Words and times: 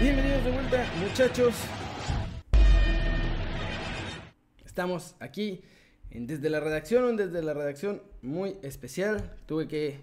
Bienvenidos 0.00 0.44
de 0.44 0.52
vuelta, 0.52 0.86
muchachos. 1.00 1.56
Estamos 4.64 5.16
aquí 5.18 5.60
desde 6.10 6.48
la 6.50 6.60
redacción, 6.60 7.16
desde 7.16 7.42
la 7.42 7.52
redacción 7.52 8.00
muy 8.22 8.58
especial. 8.62 9.36
Tuve 9.46 9.66
que 9.66 9.98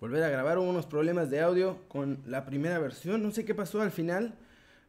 volver 0.00 0.24
a 0.24 0.30
grabar 0.30 0.58
unos 0.58 0.86
problemas 0.86 1.30
de 1.30 1.42
audio 1.42 1.78
con 1.86 2.24
la 2.26 2.44
primera 2.44 2.80
versión. 2.80 3.22
No 3.22 3.30
sé 3.30 3.44
qué 3.44 3.54
pasó 3.54 3.80
al 3.82 3.92
final. 3.92 4.34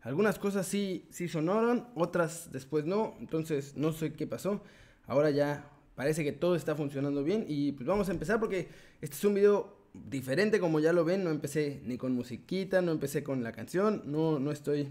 Algunas 0.02 0.39
cosas 0.39 0.66
sí, 0.66 1.05
sí 1.12 1.28
sonaron, 1.28 1.88
otras 1.94 2.52
después 2.52 2.84
no. 2.86 3.16
Entonces 3.20 3.78
no 3.78 3.92
sé 3.94 4.14
qué 4.14 4.26
pasó. 4.26 4.64
Ahora 5.05 5.30
ya 5.30 5.70
parece 5.94 6.24
que 6.24 6.32
todo 6.32 6.55
está 6.55 6.76
funcionando 6.76 7.24
bien. 7.24 7.46
Y 7.48 7.74
pues 7.74 7.86
vamos 7.86 8.10
a 8.10 8.12
empezar 8.12 8.39
porque 8.39 8.70
este 9.02 9.16
es 9.18 9.24
un 9.24 9.36
video 9.36 9.77
diferente 10.09 10.59
como 10.59 10.79
ya 10.79 10.93
lo 10.93 11.05
ven, 11.05 11.23
no 11.23 11.29
empecé 11.29 11.82
ni 11.86 11.97
con 11.97 12.14
musiquita, 12.14 12.82
no 12.82 12.91
empecé 12.91 13.23
con 13.23 13.43
la 13.43 13.52
canción, 13.52 14.04
no, 14.05 14.39
no 14.39 14.51
estoy 14.51 14.88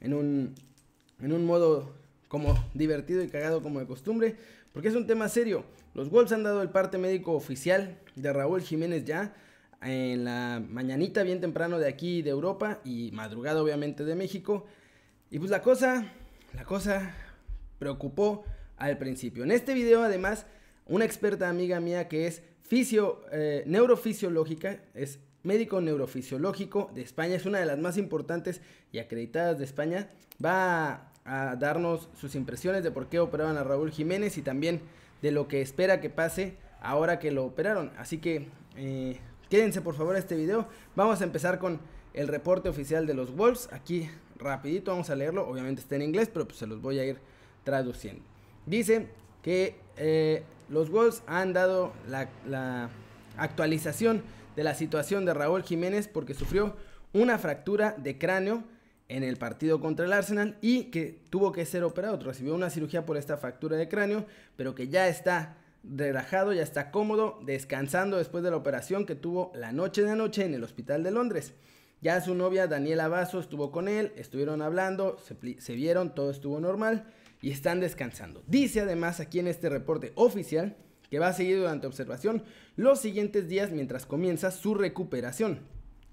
en 0.00 0.14
un, 0.14 0.54
en 1.20 1.32
un 1.32 1.44
modo 1.44 1.92
como 2.28 2.54
divertido 2.74 3.22
y 3.22 3.28
cagado 3.28 3.62
como 3.62 3.80
de 3.80 3.86
costumbre, 3.86 4.36
porque 4.72 4.88
es 4.88 4.94
un 4.94 5.06
tema 5.06 5.28
serio. 5.28 5.64
Los 5.94 6.10
Wolves 6.10 6.32
han 6.32 6.42
dado 6.42 6.62
el 6.62 6.70
parte 6.70 6.98
médico 6.98 7.32
oficial 7.32 7.98
de 8.14 8.32
Raúl 8.32 8.62
Jiménez 8.62 9.04
ya 9.04 9.34
en 9.82 10.24
la 10.24 10.62
mañanita 10.68 11.22
bien 11.22 11.40
temprano 11.40 11.78
de 11.78 11.88
aquí 11.88 12.22
de 12.22 12.30
Europa 12.30 12.80
y 12.84 13.10
madrugada 13.12 13.62
obviamente 13.62 14.04
de 14.04 14.14
México. 14.14 14.66
Y 15.30 15.38
pues 15.38 15.50
la 15.50 15.62
cosa, 15.62 16.12
la 16.54 16.64
cosa 16.64 17.14
preocupó 17.78 18.44
al 18.76 18.98
principio. 18.98 19.44
En 19.44 19.50
este 19.50 19.74
video 19.74 20.02
además, 20.02 20.46
una 20.86 21.04
experta 21.04 21.48
amiga 21.48 21.80
mía 21.80 22.08
que 22.08 22.26
es 22.26 22.42
fisio, 22.68 23.22
eh, 23.32 23.64
neurofisiológica, 23.66 24.80
es 24.94 25.18
médico 25.42 25.80
neurofisiológico 25.80 26.90
de 26.94 27.02
España, 27.02 27.34
es 27.34 27.46
una 27.46 27.58
de 27.58 27.66
las 27.66 27.78
más 27.78 27.96
importantes 27.96 28.60
y 28.92 28.98
acreditadas 28.98 29.58
de 29.58 29.64
España. 29.64 30.10
Va 30.44 31.10
a, 31.24 31.56
darnos 31.56 32.08
sus 32.20 32.34
impresiones 32.34 32.84
de 32.84 32.90
por 32.90 33.08
qué 33.08 33.18
operaban 33.18 33.56
a 33.56 33.64
Raúl 33.64 33.90
Jiménez 33.90 34.38
y 34.38 34.42
también 34.42 34.80
de 35.22 35.32
lo 35.32 35.48
que 35.48 35.60
espera 35.60 36.00
que 36.00 36.10
pase 36.10 36.56
ahora 36.80 37.18
que 37.18 37.30
lo 37.30 37.44
operaron. 37.44 37.90
Así 37.96 38.18
que 38.18 38.48
eh, 38.76 39.18
quédense 39.48 39.80
por 39.80 39.94
favor 39.94 40.16
a 40.16 40.18
este 40.18 40.36
video. 40.36 40.68
Vamos 40.94 41.20
a 41.20 41.24
empezar 41.24 41.58
con 41.58 41.80
el 42.14 42.28
reporte 42.28 42.68
oficial 42.68 43.06
de 43.06 43.14
los 43.14 43.34
Wolves. 43.34 43.68
Aquí 43.72 44.08
rapidito 44.38 44.90
vamos 44.90 45.10
a 45.10 45.16
leerlo. 45.16 45.48
Obviamente 45.48 45.80
está 45.80 45.96
en 45.96 46.02
inglés, 46.02 46.30
pero 46.32 46.46
pues 46.46 46.58
se 46.58 46.66
los 46.66 46.80
voy 46.80 46.98
a 46.98 47.04
ir 47.04 47.18
traduciendo. 47.64 48.22
Dice 48.66 49.08
que 49.42 49.76
eh, 49.96 50.42
los 50.68 50.90
Wolves 50.90 51.22
han 51.26 51.52
dado 51.52 51.92
la, 52.08 52.90
actualización 53.36 54.22
de 54.56 54.64
la 54.64 54.74
situación 54.74 55.24
de 55.24 55.32
Raúl 55.32 55.62
Jiménez 55.62 56.08
porque 56.08 56.34
sufrió 56.34 56.74
una 57.12 57.38
fractura 57.38 57.94
de 57.96 58.18
cráneo 58.18 58.64
en 59.08 59.22
el 59.22 59.36
partido 59.36 59.80
contra 59.80 60.06
el 60.06 60.12
Arsenal 60.12 60.58
y 60.60 60.84
que 60.84 61.20
tuvo 61.30 61.52
que 61.52 61.64
ser 61.64 61.84
operado. 61.84 62.18
Recibió 62.18 62.54
una 62.54 62.68
cirugía 62.68 63.06
por 63.06 63.16
esta 63.16 63.36
fractura 63.36 63.76
de 63.76 63.88
cráneo, 63.88 64.26
pero 64.56 64.74
que 64.74 64.88
ya 64.88 65.06
está 65.06 65.56
relajado, 65.84 66.52
ya 66.52 66.64
está 66.64 66.90
cómodo, 66.90 67.38
descansando 67.46 68.16
después 68.16 68.42
de 68.42 68.50
la 68.50 68.56
operación 68.56 69.06
que 69.06 69.14
tuvo 69.14 69.52
la 69.54 69.70
noche 69.70 70.02
de 70.02 70.10
anoche 70.10 70.44
en 70.44 70.54
el 70.54 70.64
hospital 70.64 71.04
de 71.04 71.12
Londres. 71.12 71.54
Ya 72.00 72.20
su 72.20 72.34
novia 72.34 72.66
Daniela 72.66 73.06
Vaso 73.06 73.38
estuvo 73.38 73.70
con 73.70 73.86
él, 73.86 74.12
estuvieron 74.16 74.62
hablando, 74.62 75.16
se, 75.18 75.60
se 75.60 75.74
vieron, 75.74 76.14
todo 76.14 76.30
estuvo 76.32 76.58
normal 76.58 77.06
y 77.40 77.50
están 77.50 77.80
descansando. 77.80 78.42
Dice 78.46 78.80
además 78.80 79.20
aquí 79.20 79.38
en 79.38 79.48
este 79.48 79.68
reporte 79.68 80.12
oficial 80.14 80.76
que 81.10 81.18
va 81.18 81.28
a 81.28 81.32
seguir 81.32 81.58
durante 81.58 81.86
observación 81.86 82.42
los 82.76 83.00
siguientes 83.00 83.48
días 83.48 83.70
mientras 83.70 84.06
comienza 84.06 84.50
su 84.50 84.74
recuperación. 84.74 85.60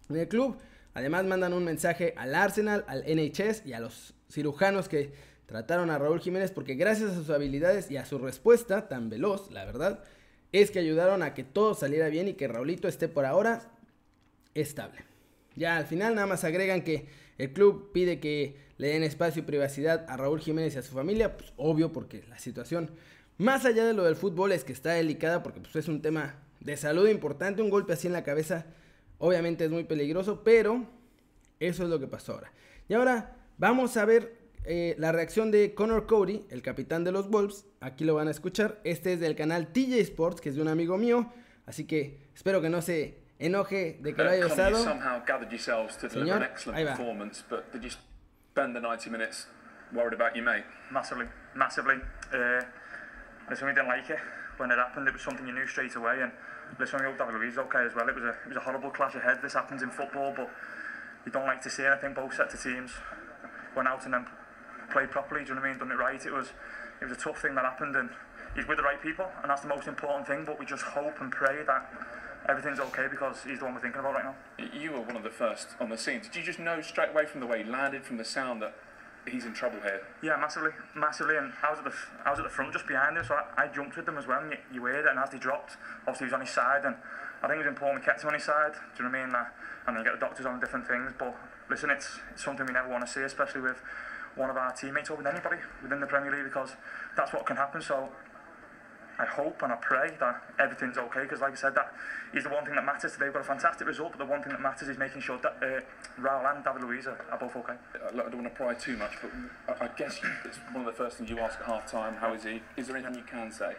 En 0.10 0.18
el 0.18 0.28
club 0.28 0.58
además 0.94 1.26
mandan 1.26 1.54
un 1.54 1.64
mensaje 1.64 2.14
al 2.18 2.36
Arsenal, 2.36 2.86
al 2.88 3.04
NHS 3.04 3.66
y 3.66 3.74
a 3.74 3.80
los 3.80 4.14
cirujanos 4.30 4.88
que 4.88 5.14
trataron 5.46 5.90
a 5.90 5.98
Raúl 5.98 6.22
Jiménez 6.22 6.52
porque 6.52 6.76
gracias 6.76 7.12
a 7.12 7.16
sus 7.16 7.30
habilidades 7.30 7.92
y 7.92 7.98
a 7.98 8.06
su 8.06 8.18
respuesta 8.18 8.88
tan 8.88 9.10
veloz, 9.10 9.52
la 9.52 9.66
verdad, 9.66 10.04
es 10.52 10.72
que 10.72 10.80
ayudaron 10.80 11.22
a 11.22 11.34
que 11.34 11.44
todo 11.44 11.74
saliera 11.74 12.08
bien 12.10 12.28
y 12.28 12.34
que 12.34 12.48
Raulito 12.48 12.88
esté 12.88 13.08
por 13.08 13.26
ahora 13.26 13.72
estable. 14.54 15.04
Ya 15.56 15.78
al 15.78 15.86
final 15.86 16.16
nada 16.16 16.28
más 16.28 16.44
agregan 16.44 16.82
que 16.82 17.08
el 17.38 17.54
club 17.54 17.92
pide 17.92 18.20
que 18.20 18.58
le 18.78 18.90
den 18.90 19.04
espacio 19.04 19.42
y 19.42 19.46
privacidad 19.46 20.06
a 20.10 20.18
Raúl 20.18 20.40
Jiménez 20.40 20.76
y 20.76 20.80
a 20.80 20.82
su 20.82 20.94
familia, 20.94 21.38
pues 21.38 21.54
obvio 21.58 21.92
porque 21.92 22.24
la 22.30 22.40
situación, 22.40 22.92
más 23.38 23.66
allá 23.66 23.86
de 23.86 23.94
lo 23.94 24.04
del 24.04 24.16
fútbol, 24.16 24.52
es 24.52 24.64
que 24.64 24.74
está 24.74 24.92
delicada 24.92 25.44
porque 25.44 25.60
pues, 25.60 25.76
es 25.76 25.88
un 25.88 26.02
tema 26.02 26.36
de 26.60 26.78
salud 26.78 27.08
importante, 27.08 27.62
un 27.62 27.70
golpe 27.70 27.94
así 27.94 28.08
en 28.08 28.14
la 28.14 28.24
cabeza 28.24 28.66
obviamente 29.18 29.66
es 29.66 29.72
muy 29.72 29.84
peligroso, 29.84 30.44
pero 30.44 30.86
eso 31.60 31.84
es 31.84 31.90
lo 31.90 32.00
que 32.00 32.08
pasó 32.08 32.34
ahora. 32.34 32.52
Y 32.88 32.94
ahora 32.94 33.38
vamos 33.58 33.98
a 33.98 34.06
ver 34.06 34.38
eh, 34.64 34.96
la 34.98 35.12
reacción 35.12 35.52
de 35.52 35.74
Connor 35.74 36.06
Cody, 36.08 36.46
el 36.50 36.62
capitán 36.62 37.04
de 37.04 37.12
los 37.12 37.30
Wolves, 37.30 37.66
aquí 37.80 38.04
lo 38.04 38.16
van 38.16 38.28
a 38.28 38.32
escuchar, 38.32 38.82
este 38.84 39.14
es 39.14 39.20
del 39.20 39.36
canal 39.36 39.72
TJ 39.72 40.00
Sports, 40.02 40.42
que 40.42 40.50
es 40.50 40.56
de 40.56 40.62
un 40.62 40.68
amigo 40.68 40.98
mío, 40.98 41.32
así 41.66 41.86
que 41.86 42.20
espero 42.34 42.62
que 42.62 42.70
no 42.70 42.82
se 42.82 43.25
enoje 43.40 43.98
de 44.02 44.14
que 44.14 44.24
lo 44.24 44.30
haya 44.30 44.46
usado. 44.48 44.78
Señor, 46.26 46.40
ahí 46.76 46.84
va. 46.86 46.96
spend 48.52 48.74
the 48.76 48.80
90 48.80 49.10
minutes 49.10 49.48
worried 49.92 50.14
about 50.14 50.34
your 50.36 50.46
mate? 50.46 50.64
Massively, 50.92 51.28
massively. 51.56 51.96
Uh, 52.34 52.62
listen, 53.50 53.68
we 53.68 53.74
didn't 53.74 53.90
like 53.90 54.10
it 54.10 54.20
when 54.58 54.72
it 54.72 54.78
happened. 54.78 55.08
It 55.08 55.14
was 55.14 55.22
something 55.22 55.46
you 55.46 55.54
knew 55.54 55.68
straight 55.68 55.94
away. 55.96 56.22
And 56.22 56.32
listen, 56.80 57.00
we 57.00 57.06
hope 57.06 57.18
David 57.18 57.36
Luiz 57.36 57.58
okay 57.58 57.84
as 57.86 57.94
well. 57.94 58.08
It 58.08 58.16
was 58.16 58.24
a 58.24 58.30
it 58.30 58.48
was 58.48 58.58
a 58.58 58.62
horrible 58.62 58.92
clash 58.92 59.16
ahead. 59.16 59.40
This 59.42 59.54
happens 59.54 59.84
in 59.84 59.90
football, 59.90 60.34
but 60.36 60.50
you 61.26 61.32
don't 61.32 61.46
like 61.46 61.62
to 61.64 61.70
see 61.70 61.84
anything. 61.84 62.14
Both 62.14 62.36
sets 62.36 62.54
of 62.54 62.64
teams 62.64 62.92
went 63.76 63.90
out 63.90 64.06
and 64.06 64.14
then 64.14 64.26
played 64.90 65.12
properly. 65.12 65.44
Do 65.44 65.50
you 65.50 65.56
know 65.56 65.62
what 65.62 65.68
I 65.68 65.72
mean? 65.72 65.80
Done 65.80 65.92
it 65.92 65.96
right. 65.96 66.26
It 66.26 66.32
was 66.32 66.54
it 67.02 67.10
was 67.10 67.18
a 67.18 67.20
tough 67.20 67.42
thing 67.42 67.56
that 67.56 67.66
happened, 67.66 67.96
and 67.98 68.10
he's 68.56 68.68
with 68.68 68.78
the 68.78 68.84
right 68.84 69.02
people, 69.02 69.28
and 69.42 69.50
that's 69.50 69.64
the 69.64 69.68
most 69.68 69.88
important 69.88 70.28
thing. 70.28 70.46
But 70.46 70.60
we 70.60 70.66
just 70.66 70.84
hope 70.84 71.20
and 71.20 71.30
pray 71.30 71.64
that 71.68 71.92
everything's 72.48 72.80
okay 72.80 73.08
because 73.10 73.38
he's 73.44 73.60
the 73.60 73.66
one 73.66 73.74
we're 73.74 73.82
thinking 73.82 74.00
about 74.00 74.14
right 74.14 74.26
now. 74.26 74.36
You 74.74 74.92
were 74.92 75.02
one 75.02 75.16
of 75.16 75.24
the 75.24 75.30
first 75.30 75.70
on 75.80 75.90
the 75.90 75.98
scene. 75.98 76.22
Did 76.22 76.36
you 76.36 76.44
just 76.44 76.60
know 76.60 76.82
straight 76.82 77.10
away 77.10 77.26
from 77.26 77.40
the 77.40 77.48
way 77.48 77.64
he 77.64 77.70
landed, 77.70 78.04
from 78.04 78.18
the 78.18 78.26
sound 78.26 78.62
that 78.62 78.76
he's 79.28 79.46
in 79.46 79.54
trouble 79.54 79.80
here? 79.82 80.02
Yeah, 80.22 80.38
massively, 80.38 80.72
massively. 80.96 81.38
And 81.38 81.54
I 81.64 81.72
was 81.72 81.80
at 81.80 81.86
the, 81.86 81.94
I 82.26 82.30
was 82.30 82.40
at 82.40 82.46
the 82.46 82.52
front 82.52 82.74
just 82.74 82.88
behind 82.88 83.18
him, 83.18 83.26
so 83.26 83.36
I, 83.36 83.64
I 83.64 83.68
jumped 83.68 83.96
with 83.98 84.06
them 84.06 84.18
as 84.18 84.28
well. 84.28 84.42
And 84.42 84.52
you, 84.52 84.58
you 84.74 84.82
heard 84.84 85.06
it, 85.06 85.10
and 85.10 85.20
as 85.20 85.32
he 85.32 85.40
dropped, 85.40 85.78
obviously 86.02 86.26
he 86.26 86.32
was 86.32 86.34
on 86.34 86.42
his 86.42 86.52
side, 86.52 86.86
and 86.86 86.96
I 87.42 87.48
think 87.48 87.56
it 87.56 87.66
was 87.66 87.68
important 87.68 88.02
we 88.02 88.06
kept 88.06 88.22
him 88.22 88.30
on 88.30 88.36
his 88.36 88.44
side. 88.44 88.74
Do 88.74 89.04
you 89.04 89.10
know 89.10 89.18
what 89.18 89.24
I 89.24 89.26
mean? 89.26 89.36
Uh, 89.36 89.46
and 89.88 89.96
then 89.96 90.04
you 90.04 90.12
get 90.12 90.20
the 90.20 90.26
doctors 90.26 90.46
on 90.46 90.60
different 90.60 90.88
things, 90.88 91.12
but 91.18 91.36
listen, 91.70 91.90
it's, 91.90 92.20
it's 92.32 92.44
something 92.44 92.66
we 92.66 92.74
never 92.74 92.90
want 92.90 93.06
to 93.06 93.12
see, 93.12 93.22
especially 93.22 93.62
with 93.62 93.82
one 94.36 94.50
of 94.50 94.58
our 94.58 94.72
teammates 94.74 95.10
or 95.10 95.16
with 95.16 95.28
anybody 95.28 95.58
within 95.82 96.00
the 96.00 96.08
Premier 96.08 96.32
League, 96.32 96.44
because 96.44 96.76
that's 97.16 97.32
what 97.34 97.46
can 97.46 97.56
happen. 97.56 97.82
So 97.82 98.10
I 99.18 99.26
hope 99.26 99.62
and 99.62 99.72
I 99.72 99.78
pray 99.78 100.12
that 100.20 100.42
everything's 100.60 100.98
okay 100.98 101.22
because, 101.22 101.40
like 101.40 101.54
I 101.54 101.56
said, 101.56 101.76
that 101.76 101.94
is 102.34 102.44
the 102.44 102.50
one 102.50 102.66
thing 102.66 102.76
that 102.76 102.86
matters 102.86 103.14
today. 103.14 103.26
We've 103.26 103.34
got 103.34 103.44
a 103.44 103.46
fantastic 103.46 103.88
result, 103.88 104.12
but 104.12 104.20
the 104.20 104.26
one 104.26 104.44
thing 104.44 104.52
that 104.52 104.62
matters 104.62 104.90
is 104.90 104.98
making 104.98 105.22
sure 105.22 105.38
that 105.38 105.56
uh, 105.62 106.22
Raul 106.22 106.54
and 106.54 106.64
David 106.64 106.84
Luiz 106.84 107.08
are, 107.08 107.24
are 107.32 107.38
both 107.38 107.56
okay. 107.56 107.76
I 107.96 108.12
don't 108.12 108.34
want 108.36 108.44
to 108.44 108.50
pry 108.50 108.74
too 108.74 108.98
much, 108.98 109.14
but 109.22 109.32
I, 109.82 109.86
I 109.86 109.90
guess 109.98 110.20
it's 110.44 110.58
one 110.74 110.86
of 110.86 110.86
the 110.86 110.98
first 110.98 111.18
things 111.18 111.30
you 111.30 111.40
ask 111.40 111.60
at 111.60 111.66
half 111.66 111.90
time. 111.90 112.16
How 112.16 112.34
is 112.34 112.44
he? 112.44 112.62
Is 112.76 112.88
there 112.88 112.98
anything 112.98 113.16
you 113.16 113.24
can 113.24 113.52
say? 113.52 113.74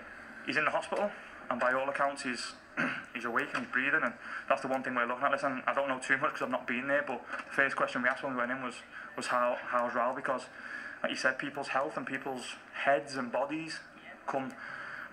He's 0.46 0.56
in 0.56 0.64
the 0.64 0.70
hospital, 0.70 1.10
and 1.50 1.60
by 1.60 1.74
all 1.74 1.88
accounts, 1.88 2.22
he's 2.22 2.54
he's 3.14 3.26
awake 3.26 3.48
and 3.54 3.64
he's 3.64 3.72
breathing, 3.72 4.00
and 4.02 4.14
that's 4.48 4.62
the 4.62 4.68
one 4.68 4.82
thing 4.82 4.94
we're 4.94 5.06
looking 5.06 5.24
at. 5.24 5.32
Listen, 5.32 5.62
I 5.66 5.74
don't 5.74 5.88
know 5.88 5.98
too 5.98 6.16
much 6.16 6.32
because 6.32 6.42
I've 6.42 6.50
not 6.50 6.66
been 6.66 6.88
there, 6.88 7.04
but 7.06 7.22
the 7.28 7.52
first 7.52 7.76
question 7.76 8.02
we 8.02 8.08
asked 8.08 8.22
when 8.22 8.32
we 8.32 8.38
went 8.38 8.52
in 8.52 8.62
was 8.62 8.76
was 9.18 9.26
how 9.26 9.58
how's 9.66 9.92
Raul 9.92 10.16
because, 10.16 10.46
like 11.02 11.10
you 11.10 11.16
said, 11.18 11.38
people's 11.38 11.68
health 11.68 11.98
and 11.98 12.06
people's 12.06 12.56
heads 12.72 13.16
and 13.16 13.30
bodies 13.30 13.80
come 14.26 14.52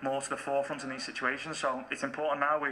more 0.04 0.20
to 0.20 0.30
the 0.30 0.36
forefront 0.36 0.84
in 0.84 0.90
these 0.90 1.04
situations. 1.04 1.58
So 1.58 1.68
it's 1.90 2.04
important 2.04 2.40
now 2.40 2.60
we 2.60 2.70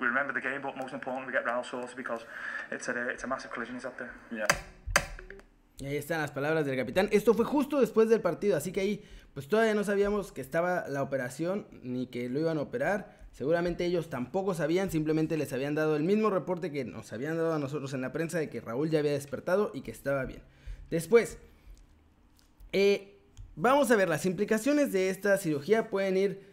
we 0.00 0.06
remember 0.06 0.32
the 0.32 0.44
game, 0.48 0.60
but 0.62 0.76
most 0.76 0.92
important 0.92 1.26
we 1.26 1.32
get 1.32 1.44
Raul 1.44 1.64
sorted 1.64 1.96
because 1.96 2.22
it's 2.70 2.88
a 2.88 3.08
it's 3.08 3.24
a 3.24 3.26
massive 3.26 3.50
collision 3.50 3.74
he's 3.76 3.84
had 3.84 3.96
there. 3.98 4.12
Yeah. 4.30 4.46
Y 5.78 5.86
ahí 5.86 5.96
están 5.96 6.20
las 6.20 6.30
palabras 6.30 6.64
del 6.64 6.76
capitán. 6.76 7.08
Esto 7.12 7.34
fue 7.34 7.44
justo 7.44 7.80
después 7.80 8.08
del 8.08 8.20
partido, 8.20 8.56
así 8.56 8.72
que 8.72 8.80
ahí 8.80 9.04
pues 9.34 9.48
todavía 9.48 9.74
no 9.74 9.84
sabíamos 9.84 10.32
que 10.32 10.40
estaba 10.40 10.88
la 10.88 11.02
operación 11.02 11.66
ni 11.82 12.06
que 12.06 12.30
lo 12.30 12.40
iban 12.40 12.56
a 12.56 12.62
operar. 12.62 13.26
Seguramente 13.32 13.84
ellos 13.84 14.08
tampoco 14.08 14.54
sabían, 14.54 14.90
simplemente 14.90 15.36
les 15.36 15.52
habían 15.52 15.74
dado 15.74 15.96
el 15.96 16.04
mismo 16.04 16.30
reporte 16.30 16.72
que 16.72 16.86
nos 16.86 17.12
habían 17.12 17.36
dado 17.36 17.52
a 17.52 17.58
nosotros 17.58 17.92
en 17.92 18.00
la 18.00 18.10
prensa 18.10 18.38
de 18.38 18.48
que 18.48 18.62
Raúl 18.62 18.88
ya 18.88 19.00
había 19.00 19.12
despertado 19.12 19.72
y 19.74 19.82
que 19.82 19.90
estaba 19.90 20.24
bien. 20.24 20.40
Después, 20.88 21.36
eh, 22.72 23.18
vamos 23.56 23.90
a 23.90 23.96
ver, 23.96 24.08
las 24.08 24.24
implicaciones 24.24 24.90
de 24.92 25.10
esta 25.10 25.36
cirugía 25.36 25.90
pueden 25.90 26.16
ir 26.16 26.45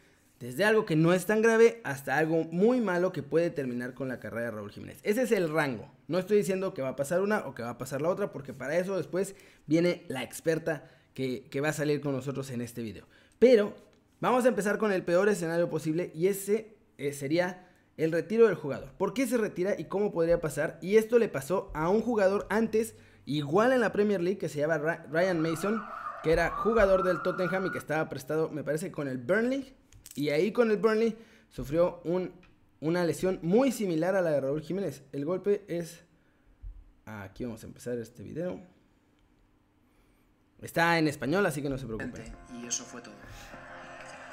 desde 0.43 0.65
algo 0.65 0.85
que 0.85 0.97
no 0.97 1.13
es 1.13 1.25
tan 1.25 1.41
grave 1.41 1.79
hasta 1.85 2.17
algo 2.17 2.43
muy 2.43 2.81
malo 2.81 3.13
que 3.13 3.23
puede 3.23 3.49
terminar 3.49 3.93
con 3.93 4.09
la 4.09 4.19
carrera 4.19 4.47
de 4.47 4.51
Raúl 4.51 4.71
Jiménez. 4.71 4.99
Ese 5.03 5.21
es 5.21 5.31
el 5.31 5.49
rango. 5.49 5.89
No 6.09 6.19
estoy 6.19 6.35
diciendo 6.35 6.73
que 6.73 6.81
va 6.81 6.89
a 6.89 6.95
pasar 6.97 7.21
una 7.21 7.47
o 7.47 7.55
que 7.55 7.63
va 7.63 7.69
a 7.69 7.77
pasar 7.77 8.01
la 8.01 8.09
otra, 8.09 8.33
porque 8.33 8.53
para 8.53 8.77
eso 8.77 8.97
después 8.97 9.35
viene 9.67 10.03
la 10.09 10.21
experta 10.21 10.83
que, 11.13 11.49
va 11.63 11.69
a 11.69 11.73
salir 11.73 12.01
con 12.01 12.11
nosotros 12.11 12.51
en 12.51 12.59
este 12.59 12.81
video. 12.81 13.07
Pero 13.39 13.73
vamos 14.19 14.43
a 14.43 14.49
empezar 14.49 14.77
con 14.79 14.91
el 14.91 15.03
peor 15.03 15.29
escenario 15.29 15.69
posible 15.69 16.11
y 16.13 16.27
ese 16.27 16.75
eh, 16.97 17.13
sería 17.13 17.69
el 17.95 18.11
retiro 18.11 18.47
del 18.47 18.55
jugador. 18.55 18.91
¿Por 18.97 19.13
qué 19.13 19.25
se 19.25 19.37
retira 19.37 19.75
y 19.77 19.85
cómo 19.85 20.11
podría 20.11 20.41
pasar? 20.41 20.77
Y 20.81 20.97
esto 20.97 21.19
le 21.19 21.29
pasó 21.29 21.71
a 21.73 21.87
un 21.87 22.01
jugador 22.01 22.47
antes 22.49 22.95
igual 23.25 23.71
en 23.71 23.79
la 23.79 23.93
Premier 23.93 24.19
League 24.19 24.39
que 24.39 24.49
se 24.49 24.59
llama 24.59 24.77
Ryan 24.77 25.39
Mason, 25.39 25.81
que 26.21 26.33
era 26.33 26.49
jugador 26.49 27.03
del 27.03 27.21
Tottenham 27.21 27.67
y 27.67 27.71
que 27.71 27.77
estaba 27.77 28.09
prestado, 28.09 28.49
me 28.49 28.65
parece, 28.65 28.91
con 28.91 29.07
el 29.07 29.19
Burnley. 29.19 29.73
Y 30.15 30.29
ahí 30.29 30.51
con 30.51 30.71
el 30.71 30.77
Burnley 30.77 31.17
sufrió 31.49 32.01
un, 32.03 32.33
una 32.79 33.03
lesión 33.05 33.39
muy 33.41 33.71
similar 33.71 34.15
a 34.15 34.21
la 34.21 34.31
de 34.31 34.41
Raúl 34.41 34.61
Jiménez. 34.61 35.03
El 35.11 35.25
golpe 35.25 35.63
es... 35.67 36.05
Aquí 37.05 37.43
vamos 37.43 37.63
a 37.63 37.67
empezar 37.67 37.97
este 37.97 38.23
video. 38.23 38.61
Está 40.61 40.97
en 40.97 41.07
español, 41.07 41.45
así 41.45 41.61
que 41.61 41.69
no 41.69 41.77
se 41.77 41.85
preocupen. 41.85 42.23
Y 42.61 42.65
eso 42.65 42.85
fue 42.85 43.01
todo. 43.01 43.15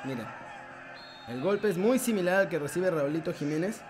Miren. 0.04 0.26
El 1.28 1.40
golpe 1.40 1.68
es 1.68 1.76
muy 1.76 1.98
similar 1.98 2.40
al 2.40 2.48
que 2.48 2.58
recibe 2.58 2.90
Raulito 2.90 3.32
Jiménez. 3.32 3.80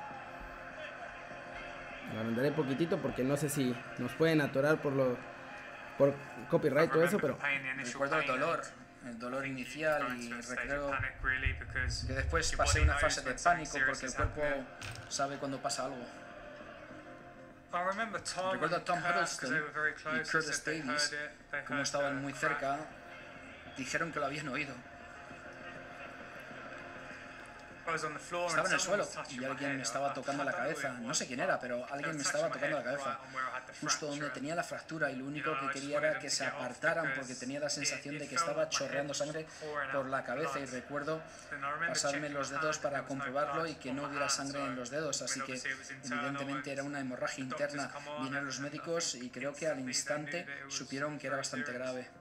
Lo 2.12 2.20
agrandaré 2.20 2.50
poquitito 2.52 2.98
porque 2.98 3.22
no 3.22 3.36
sé 3.36 3.48
si 3.48 3.74
nos 3.98 4.12
pueden 4.14 4.40
atorar 4.40 4.82
por 4.82 4.92
lo 4.92 5.16
por 5.96 6.14
copyright 6.48 6.90
o 6.94 7.04
eso, 7.04 7.18
pero 7.18 7.36
recuerdo 7.76 8.18
el 8.18 8.26
dolor, 8.26 8.62
el 9.06 9.18
dolor 9.18 9.46
inicial 9.46 10.16
y 10.18 10.32
recuerdo 10.32 10.92
que 12.06 12.12
después 12.12 12.52
pasé 12.56 12.80
una 12.82 12.94
fase 12.94 13.22
de 13.22 13.34
pánico 13.34 13.78
porque 13.86 14.06
el 14.06 14.14
cuerpo 14.14 14.42
sabe 15.08 15.38
cuando 15.38 15.60
pasa 15.60 15.86
algo. 15.86 16.04
Recuerdo 18.52 18.76
a 18.76 18.84
Tom 18.84 18.98
Huddleston 18.98 19.56
y 19.56 20.28
Curtis 20.28 20.64
Davies, 20.64 21.14
como 21.66 21.82
estaban 21.82 22.20
muy 22.20 22.32
cerca, 22.32 22.78
dijeron 23.76 24.12
que 24.12 24.20
lo 24.20 24.26
habían 24.26 24.48
oído. 24.48 24.74
Estaba 27.86 28.68
en 28.68 28.74
el 28.74 28.80
suelo 28.80 29.08
y 29.30 29.44
alguien 29.44 29.76
me 29.76 29.82
estaba 29.82 30.14
tocando 30.14 30.44
la 30.44 30.52
cabeza. 30.52 30.92
No 31.00 31.14
sé 31.14 31.26
quién 31.26 31.40
era, 31.40 31.58
pero 31.58 31.86
alguien 31.90 32.16
me 32.16 32.22
estaba 32.22 32.48
tocando 32.50 32.78
la 32.78 32.84
cabeza. 32.84 33.18
Justo 33.80 34.06
donde 34.06 34.30
tenía 34.30 34.54
la 34.54 34.62
fractura 34.62 35.10
y 35.10 35.16
lo 35.16 35.26
único 35.26 35.58
que 35.58 35.70
quería 35.70 35.98
era 35.98 36.18
que 36.18 36.30
se 36.30 36.44
apartaran 36.44 37.12
porque 37.16 37.34
tenía 37.34 37.60
la 37.60 37.70
sensación 37.70 38.18
de 38.18 38.28
que 38.28 38.34
estaba 38.34 38.68
chorreando 38.68 39.14
sangre 39.14 39.46
por 39.92 40.06
la 40.06 40.24
cabeza 40.24 40.60
y 40.60 40.66
recuerdo 40.66 41.22
pasarme 41.86 42.28
los 42.28 42.50
dedos 42.50 42.78
para 42.78 43.04
comprobarlo 43.04 43.66
y 43.66 43.74
que 43.74 43.92
no 43.92 44.04
hubiera 44.04 44.28
sangre 44.28 44.64
en 44.64 44.76
los 44.76 44.90
dedos. 44.90 45.22
Así 45.22 45.40
que 45.40 45.60
evidentemente 46.04 46.72
era 46.72 46.82
una 46.82 47.00
hemorragia 47.00 47.42
interna. 47.42 47.90
Vinieron 48.20 48.46
los 48.46 48.60
médicos 48.60 49.14
y 49.14 49.30
creo 49.30 49.54
que 49.54 49.66
al 49.66 49.80
instante 49.80 50.46
supieron 50.68 51.18
que 51.18 51.26
era 51.26 51.36
bastante 51.36 51.72
grave. 51.72 52.19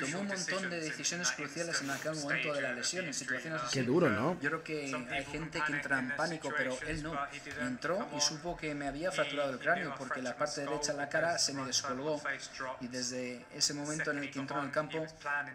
Tomó 0.00 0.20
un 0.20 0.28
montón 0.28 0.70
de 0.70 0.80
decisiones 0.80 1.30
cruciales 1.32 1.80
en 1.80 1.90
aquel 1.90 2.16
momento 2.16 2.52
de 2.52 2.60
la 2.62 2.72
lesión, 2.72 3.06
en 3.06 3.14
situaciones 3.14 3.62
así. 3.62 3.78
Qué 3.78 3.84
duro, 3.84 4.10
¿no? 4.10 4.38
Yo 4.40 4.50
creo 4.50 4.64
que 4.64 5.06
hay 5.10 5.24
gente 5.24 5.60
que 5.66 5.72
entra 5.72 5.98
en 5.98 6.16
pánico, 6.16 6.52
pero 6.56 6.78
él 6.86 7.02
no. 7.02 7.18
Entró 7.60 8.08
y 8.16 8.20
supo 8.20 8.56
que 8.56 8.74
me 8.74 8.88
había 8.88 9.10
fracturado 9.10 9.52
el 9.52 9.58
cráneo 9.58 9.94
porque 9.96 10.22
la 10.22 10.36
parte 10.36 10.62
derecha 10.62 10.92
de 10.92 10.98
la 10.98 11.08
cara 11.08 11.38
se 11.38 11.54
me 11.54 11.64
descolgó. 11.64 12.20
Y 12.80 12.88
desde 12.88 13.46
ese 13.54 13.74
momento 13.74 14.10
en 14.10 14.18
el 14.18 14.30
que 14.30 14.38
entró 14.38 14.58
en 14.58 14.66
el 14.66 14.70
campo, 14.70 15.06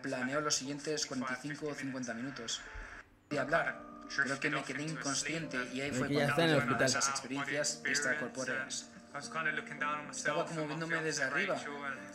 planeó 0.01 0.41
los 0.41 0.55
siguientes 0.55 1.05
45 1.05 1.67
o 1.67 1.75
50 1.75 2.13
minutos. 2.13 2.61
Y 3.29 3.37
hablar. 3.37 3.81
Creo 4.07 4.39
que 4.39 4.49
me 4.51 4.63
quedé 4.63 4.83
inconsciente 4.83 5.57
y 5.73 5.81
ahí 5.81 5.91
fue 5.91 6.07
cuando 6.07 6.85
esas 6.85 7.09
experiencias 7.09 7.81
extracorpóreas. 7.85 8.89
Estaba 10.11 10.45
como 10.45 10.67
viéndome 10.67 11.01
desde 11.01 11.23
arriba. 11.23 11.55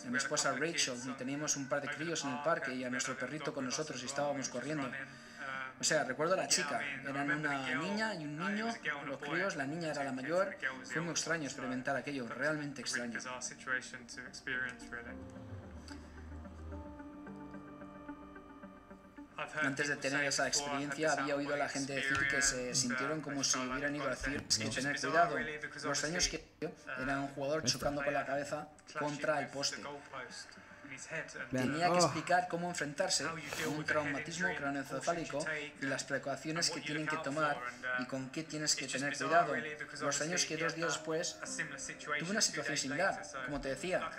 mi 0.08 0.18
esposa 0.18 0.52
Rachel 0.52 0.98
y 1.06 1.12
teníamos 1.12 1.56
un 1.56 1.68
par 1.68 1.80
de 1.80 1.88
críos 1.88 2.24
en 2.24 2.32
el 2.32 2.42
parque 2.42 2.74
y 2.74 2.84
a 2.84 2.90
nuestro 2.90 3.16
perrito 3.16 3.54
con 3.54 3.64
nosotros 3.64 4.02
y 4.02 4.06
estábamos 4.06 4.48
corriendo. 4.48 4.90
O 5.80 5.84
sea, 5.84 6.04
recuerdo 6.04 6.34
a 6.34 6.36
la 6.36 6.48
chica, 6.48 6.78
eran 7.02 7.30
una 7.30 7.74
niña 7.74 8.14
y 8.14 8.24
un 8.24 8.36
niño, 8.38 8.66
los 9.06 9.18
críos, 9.18 9.56
la 9.56 9.66
niña 9.66 9.92
era 9.92 10.04
la 10.04 10.12
mayor. 10.12 10.54
Fue 10.84 11.00
muy 11.00 11.12
extraño 11.12 11.44
experimentar 11.44 11.96
aquello, 11.96 12.28
realmente 12.28 12.82
extraño. 12.82 13.18
Antes 19.62 19.88
de 19.88 19.96
tener 19.96 20.24
esa 20.24 20.46
experiencia 20.46 21.12
había 21.12 21.36
oído 21.36 21.54
a 21.54 21.56
la 21.56 21.68
gente 21.68 21.94
decir 21.94 22.28
que 22.28 22.42
se 22.42 22.74
sintieron 22.74 23.20
como 23.20 23.42
si 23.42 23.58
hubieran 23.58 23.94
ido 23.94 24.06
a 24.06 24.10
decir 24.10 24.42
que 24.42 24.68
tener 24.68 25.00
cuidado. 25.00 25.36
Los 25.84 26.04
años 26.04 26.28
que 26.28 26.44
era 27.02 27.20
un 27.20 27.28
jugador 27.28 27.64
chocando 27.64 28.02
con 28.04 28.14
la 28.14 28.26
cabeza 28.26 28.68
contra 28.98 29.40
el 29.40 29.48
poste. 29.48 29.82
Tenía 31.50 31.86
que 31.86 31.92
oh. 31.92 32.04
explicar 32.04 32.48
cómo 32.48 32.68
enfrentarse 32.68 33.24
con 33.64 33.74
un 33.76 33.84
traumatismo 33.84 34.48
craneoencefálico 34.54 35.44
y 35.80 35.86
las 35.86 36.04
precauciones 36.04 36.70
que 36.70 36.80
tienen 36.80 37.06
que 37.06 37.16
tomar 37.18 37.58
y 37.98 38.04
con 38.06 38.30
qué 38.30 38.42
tienes 38.42 38.76
que 38.76 38.86
tener 38.86 39.16
cuidado. 39.16 39.54
Los 40.00 40.20
años 40.20 40.44
que 40.44 40.56
dos 40.56 40.74
días 40.74 40.94
después 40.94 41.38
tuve 42.18 42.30
una 42.30 42.40
situación 42.40 42.76
similar. 42.76 43.22
Como 43.46 43.60
te 43.60 43.70
decía, 43.70 44.10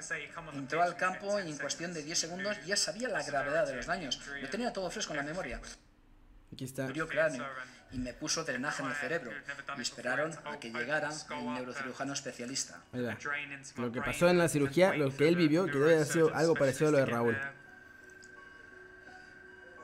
entró 0.54 0.82
al 0.82 0.96
campo 0.96 1.40
y 1.40 1.50
en 1.50 1.58
cuestión 1.58 1.94
de 1.94 2.04
10 2.04 2.20
segundos 2.20 2.58
ya 2.66 2.76
sabía 2.76 3.10
la 3.10 3.24
gravedad 3.24 3.68
de 3.68 3.76
los 3.76 3.86
daños. 3.86 4.22
Lo 4.42 4.50
tenía 4.50 4.74
todo 4.74 4.90
fresco 4.90 5.14
en 5.14 5.18
la 5.18 5.24
memoria. 5.24 5.60
Aquí 6.54 6.66
está. 6.66 6.84
Murió 6.84 7.08
cráneo 7.08 7.46
y 7.94 7.98
me 7.98 8.14
puso 8.14 8.44
drenaje 8.44 8.84
en 8.84 8.90
el 8.90 8.96
cerebro 8.96 9.32
y 9.78 9.82
esperaron 9.82 10.32
a 10.46 10.60
que 10.60 10.72
llegara 10.72 11.10
el 11.10 11.54
neurocirujano 11.54 12.14
especialista. 12.14 12.82
lo 13.76 13.92
que 13.92 14.02
pasó 14.02 14.30
en 14.30 14.38
la 14.38 14.48
cirugía, 14.48 14.94
lo 14.94 15.16
que 15.16 15.28
él 15.28 15.36
vivió, 15.36 15.66
que 15.66 15.74
debe 15.74 15.96
haber 15.96 16.06
sido 16.06 16.34
algo 16.34 16.54
parecido 16.54 16.90
a 16.90 16.92
lo 16.92 16.98
de 17.00 17.06
Raúl. 17.06 17.38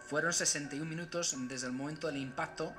Fueron 0.08 0.32
61 0.32 0.86
minutos 0.86 1.36
desde 1.50 1.68
el 1.68 1.74
momento 1.74 2.08
del 2.08 2.18
impacto 2.18 2.74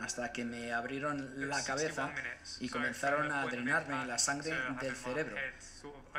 hasta 0.00 0.32
que 0.32 0.44
me 0.44 0.72
abrieron 0.72 1.48
la 1.48 1.62
cabeza 1.64 2.12
y 2.60 2.68
comenzaron 2.68 3.30
a 3.32 3.46
drenarme 3.46 4.06
la 4.06 4.18
sangre 4.18 4.54
del 4.80 4.96
cerebro. 4.96 5.36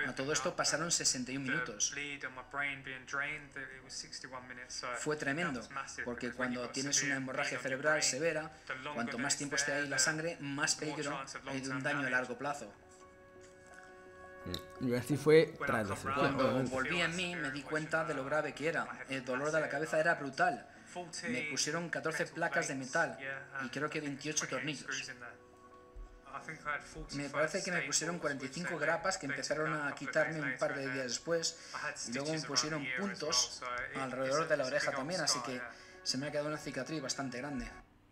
A 0.08 0.14
todo 0.14 0.34
esto 0.34 0.56
pasaron 0.56 0.92
61 0.92 1.40
minutos. 1.40 1.94
Fue 4.98 5.16
tremendo, 5.16 5.62
porque 6.04 6.32
cuando 6.32 6.70
tienes 6.70 7.02
una 7.04 7.16
hemorragia 7.16 7.60
cerebral 7.60 8.04
severa, 8.04 8.52
cuanto 8.94 9.18
más 9.18 9.38
tiempo 9.38 9.56
esté 9.56 9.74
ahí 9.74 9.88
la 9.88 10.00
sangre, 10.00 10.38
más 10.40 10.76
peligro 10.76 11.20
hay 11.48 11.62
de 11.62 11.70
un 11.70 11.82
daño 11.82 12.08
a 12.08 12.10
largo 12.10 12.38
plazo. 12.38 12.72
Y 14.82 14.94
así 14.94 15.18
fue 15.18 15.54
tras 15.66 15.88
Cuando 15.90 16.64
volví 16.66 17.02
en 17.02 17.16
mí, 17.16 17.36
me 17.36 17.50
di 17.52 17.64
cuenta 17.64 18.06
de 18.06 18.14
lo 18.14 18.24
grave 18.26 18.54
que 18.54 18.68
era. 18.68 18.88
El 19.10 19.26
dolor 19.26 19.52
de 19.52 19.60
la 19.60 19.70
cabeza 19.70 20.00
era 20.00 20.16
brutal. 20.16 20.68
Me 21.30 21.42
pusieron 21.44 21.90
14 21.90 22.28
placas 22.28 22.68
de 22.68 22.76
metal 22.76 23.18
y 23.66 23.70
creo 23.70 23.90
que 23.90 24.02
28 24.02 24.48
tornillos. 24.48 25.12
Me 27.16 27.30
parece 27.30 27.64
que 27.64 27.72
me 27.72 27.82
pusieron 27.82 28.20
45 28.20 28.78
grapas 28.78 29.18
que 29.18 29.26
empezaron 29.26 29.74
a 29.74 29.94
quitarme 29.96 30.42
un 30.42 30.58
par 30.58 30.76
de 30.76 30.92
días 30.92 31.06
después 31.06 31.58
y 32.08 32.14
luego 32.14 32.34
me 32.34 32.42
pusieron 32.42 32.86
puntos 33.00 33.62
alrededor 33.96 34.48
de 34.48 34.58
la 34.58 34.66
oreja 34.66 34.92
también, 34.92 35.22
así 35.22 35.40
que 35.46 35.62
se 36.04 36.18
me 36.18 36.28
ha 36.28 36.32
quedado 36.32 36.48
una 36.48 36.58
cicatriz 36.58 37.02
bastante 37.02 37.38
grande. 37.38 37.68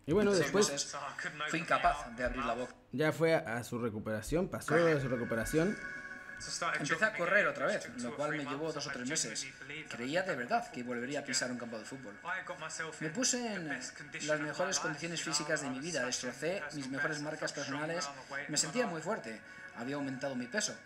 Y 0.06 0.12
bueno, 0.12 0.32
después 0.32 0.94
fui 1.48 1.60
incapaz 1.60 2.14
de 2.16 2.24
abrir 2.24 2.44
la 2.44 2.54
boca. 2.54 2.74
Ya 2.92 3.12
fue 3.12 3.34
a 3.34 3.62
su 3.64 3.78
recuperación, 3.78 4.48
pasó 4.48 4.74
de 4.74 5.00
su 5.00 5.08
recuperación 5.08 5.76
Empecé 6.80 7.04
a 7.04 7.12
correr 7.12 7.46
otra 7.46 7.66
vez, 7.66 7.88
lo 8.02 8.14
cual 8.16 8.32
me 8.32 8.44
llevó 8.44 8.72
dos 8.72 8.86
o 8.86 8.90
tres 8.90 9.08
meses. 9.08 9.46
Creía 9.88 10.22
de 10.22 10.34
verdad 10.34 10.70
que 10.70 10.82
volvería 10.82 11.20
a 11.20 11.24
pisar 11.24 11.50
un 11.50 11.58
campo 11.58 11.78
de 11.78 11.84
fútbol. 11.84 12.14
Me 13.00 13.10
puse 13.10 13.54
en 13.54 13.68
las 13.68 14.40
mejores 14.40 14.78
condiciones 14.78 15.22
físicas 15.22 15.62
de 15.62 15.70
mi 15.70 15.80
vida, 15.80 16.04
destrocé 16.04 16.62
mis 16.72 16.88
mejores 16.88 17.20
marcas 17.20 17.52
personales, 17.52 18.08
me 18.48 18.56
sentía 18.56 18.86
muy 18.86 19.00
fuerte, 19.00 19.40
había 19.76 19.96
aumentado 19.96 20.34
mi 20.34 20.46
peso. 20.46 20.76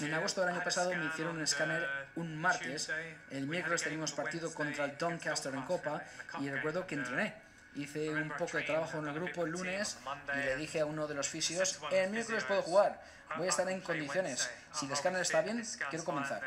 En 0.00 0.14
agosto 0.14 0.42
del 0.42 0.50
año 0.50 0.62
pasado 0.62 0.94
me 0.94 1.06
hicieron 1.06 1.36
un 1.36 1.42
escáner 1.42 1.88
un 2.14 2.36
martes, 2.36 2.90
el 3.30 3.46
miércoles 3.46 3.82
teníamos 3.82 4.12
partido 4.12 4.52
contra 4.54 4.84
el 4.84 4.96
Doncaster 4.96 5.54
en 5.54 5.62
Copa 5.62 6.02
y 6.40 6.48
recuerdo 6.50 6.86
que 6.86 6.94
entrené. 6.94 7.43
Hice 7.74 8.10
un 8.10 8.28
poco 8.30 8.56
de 8.56 8.62
trabajo 8.62 8.98
en 8.98 9.08
el 9.08 9.14
grupo 9.14 9.44
el 9.44 9.50
lunes 9.50 9.98
y 10.32 10.38
le 10.38 10.56
dije 10.56 10.80
a 10.80 10.86
uno 10.86 11.06
de 11.08 11.14
los 11.14 11.28
fisios, 11.28 11.80
el 11.90 12.10
miércoles 12.10 12.44
puedo 12.44 12.62
jugar, 12.62 13.02
voy 13.36 13.46
a 13.46 13.50
estar 13.50 13.68
en 13.68 13.80
condiciones. 13.80 14.48
Si 14.72 14.86
el 14.86 14.92
escáner 14.92 15.22
está 15.22 15.42
bien, 15.42 15.64
quiero 15.90 16.04
comenzar. 16.04 16.42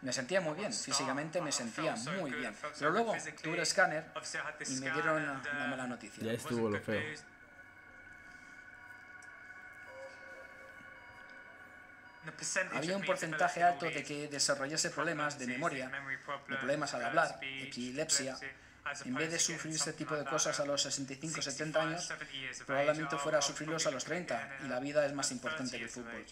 Me 0.00 0.12
sentía 0.12 0.40
muy 0.40 0.54
bien, 0.54 0.72
físicamente 0.72 1.40
me 1.40 1.52
sentía 1.52 1.94
muy 1.94 2.32
bien. 2.32 2.52
Pero 2.78 2.90
luego 2.90 3.14
tuve 3.40 3.54
el 3.54 3.60
escáner 3.60 4.04
y 4.66 4.74
me 4.80 4.90
dieron 4.90 5.22
una 5.22 5.66
mala 5.68 5.86
noticia. 5.86 6.24
Ya 6.24 6.32
estuvo 6.32 6.68
lo 6.68 6.80
feo. 6.80 7.00
Había 12.74 12.96
un 12.96 13.04
porcentaje 13.04 13.62
alto 13.62 13.86
de 13.86 14.02
que 14.04 14.28
desarrollase 14.28 14.90
problemas 14.90 15.38
de 15.38 15.46
memoria, 15.46 15.90
de 16.48 16.56
problemas 16.56 16.94
al 16.94 17.04
hablar, 17.04 17.38
epilepsia, 17.42 18.36
en 19.04 19.14
vez 19.14 19.30
de 19.30 19.38
sufrir 19.38 19.74
este 19.74 19.92
tipo 19.92 20.14
de 20.16 20.24
cosas 20.24 20.58
a 20.60 20.66
los 20.66 20.82
65 20.82 21.38
o 21.38 21.42
70 21.42 21.82
años, 21.82 22.12
probablemente 22.66 23.16
fuera 23.16 23.38
a 23.38 23.42
sufrirlos 23.42 23.86
a 23.86 23.90
los 23.90 24.04
30 24.04 24.58
y 24.64 24.68
la 24.68 24.80
vida 24.80 25.06
es 25.06 25.14
más 25.14 25.30
importante 25.32 25.78
que 25.78 25.84
el 25.84 25.88
fútbol. 25.88 26.24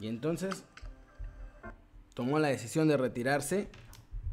Y 0.00 0.08
entonces, 0.08 0.64
tomó 2.14 2.38
la 2.38 2.48
decisión 2.48 2.88
de 2.88 2.96
retirarse 2.96 3.68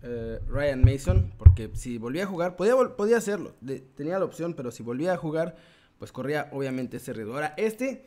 eh, 0.02 0.40
Ryan 0.48 0.84
Mason, 0.84 1.34
porque 1.38 1.70
si 1.76 1.98
volvía 1.98 2.24
a 2.24 2.28
jugar, 2.28 2.56
podía, 2.56 2.76
podía 2.96 3.18
hacerlo, 3.18 3.56
tenía 3.96 4.20
la 4.20 4.26
opción, 4.26 4.54
pero 4.54 4.72
si 4.72 4.84
volvía 4.84 5.14
a 5.14 5.18
jugar, 5.18 5.56
pues 6.00 6.12
corría 6.12 6.50
obviamente 6.52 6.98
ese 6.98 7.14
riesgo. 7.14 7.34
Ahora, 7.34 7.54
este 7.58 8.06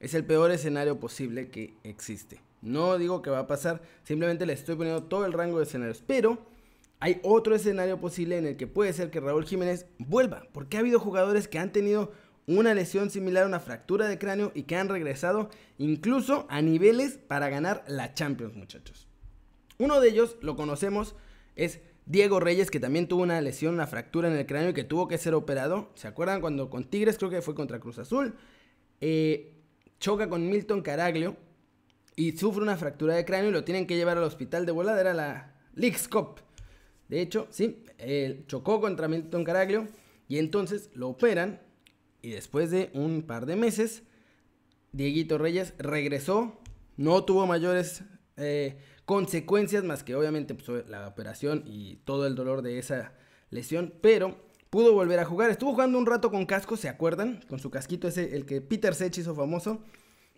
es 0.00 0.14
el 0.14 0.24
peor 0.24 0.50
escenario 0.50 1.00
posible 1.00 1.50
que 1.50 1.74
existe. 1.84 2.40
No 2.60 2.98
digo 2.98 3.22
que 3.22 3.30
va 3.30 3.40
a 3.40 3.46
pasar, 3.46 3.82
simplemente 4.04 4.46
le 4.46 4.52
estoy 4.52 4.76
poniendo 4.76 5.04
todo 5.04 5.26
el 5.26 5.32
rango 5.32 5.58
de 5.58 5.64
escenarios, 5.64 6.02
pero 6.06 6.38
hay 7.00 7.20
otro 7.22 7.54
escenario 7.54 8.00
posible 8.00 8.38
en 8.38 8.46
el 8.46 8.56
que 8.56 8.66
puede 8.66 8.92
ser 8.92 9.10
que 9.10 9.20
Raúl 9.20 9.44
Jiménez 9.44 9.86
vuelva, 9.98 10.42
porque 10.52 10.76
ha 10.76 10.80
habido 10.80 10.98
jugadores 10.98 11.46
que 11.46 11.58
han 11.58 11.72
tenido 11.72 12.12
una 12.46 12.74
lesión 12.74 13.10
similar 13.10 13.44
a 13.44 13.46
una 13.46 13.60
fractura 13.60 14.08
de 14.08 14.18
cráneo 14.18 14.52
y 14.54 14.62
que 14.62 14.76
han 14.76 14.88
regresado 14.88 15.50
incluso 15.76 16.46
a 16.48 16.62
niveles 16.62 17.18
para 17.18 17.50
ganar 17.50 17.84
la 17.86 18.14
Champions, 18.14 18.56
muchachos. 18.56 19.06
Uno 19.78 20.00
de 20.00 20.08
ellos 20.08 20.36
lo 20.40 20.56
conocemos 20.56 21.14
es 21.54 21.80
Diego 22.06 22.40
Reyes, 22.40 22.70
que 22.70 22.80
también 22.80 23.06
tuvo 23.06 23.22
una 23.22 23.40
lesión, 23.42 23.74
una 23.74 23.86
fractura 23.86 24.28
en 24.28 24.36
el 24.36 24.46
cráneo 24.46 24.70
y 24.70 24.74
que 24.74 24.82
tuvo 24.82 25.08
que 25.08 25.18
ser 25.18 25.34
operado. 25.34 25.90
¿Se 25.94 26.08
acuerdan 26.08 26.40
cuando 26.40 26.70
con 26.70 26.84
Tigres, 26.84 27.18
creo 27.18 27.30
que 27.30 27.42
fue 27.42 27.54
contra 27.54 27.80
Cruz 27.80 27.98
Azul, 27.98 28.34
eh, 29.00 29.52
choca 30.00 30.28
con 30.28 30.48
Milton 30.48 30.80
Caraglio 30.80 31.36
y 32.18 32.36
sufre 32.36 32.64
una 32.64 32.76
fractura 32.76 33.14
de 33.14 33.24
cráneo 33.24 33.50
y 33.50 33.52
lo 33.52 33.62
tienen 33.62 33.86
que 33.86 33.94
llevar 33.94 34.18
al 34.18 34.24
hospital 34.24 34.66
de 34.66 34.72
volada? 34.72 35.00
Era 35.00 35.14
la 35.14 35.54
Leagues. 35.76 36.10
De 37.08 37.20
hecho, 37.20 37.46
sí, 37.50 37.84
chocó 38.48 38.80
contra 38.80 39.06
Milton 39.06 39.44
Caraglio 39.44 39.86
y 40.26 40.38
entonces 40.38 40.90
lo 40.94 41.10
operan 41.10 41.62
y 42.20 42.30
después 42.30 42.72
de 42.72 42.90
un 42.92 43.22
par 43.22 43.46
de 43.46 43.54
meses, 43.54 44.02
Dieguito 44.90 45.38
Reyes 45.38 45.74
regresó, 45.78 46.58
no 46.96 47.22
tuvo 47.22 47.46
mayores 47.46 48.02
eh, 48.36 48.78
consecuencias 49.04 49.84
más 49.84 50.02
que 50.02 50.16
obviamente 50.16 50.56
pues, 50.56 50.88
la 50.88 51.06
operación 51.06 51.62
y 51.66 51.98
todo 52.04 52.26
el 52.26 52.34
dolor 52.34 52.62
de 52.62 52.80
esa 52.80 53.12
lesión, 53.50 53.94
pero 54.02 54.36
pudo 54.70 54.92
volver 54.92 55.20
a 55.20 55.24
jugar. 55.24 55.50
Estuvo 55.50 55.70
jugando 55.70 55.96
un 55.96 56.06
rato 56.06 56.32
con 56.32 56.46
casco, 56.46 56.76
¿se 56.76 56.88
acuerdan? 56.88 57.44
Con 57.48 57.60
su 57.60 57.70
casquito 57.70 58.08
ese, 58.08 58.34
el 58.34 58.44
que 58.44 58.60
Peter 58.60 58.96
Sech 58.96 59.16
hizo 59.18 59.36
famoso. 59.36 59.84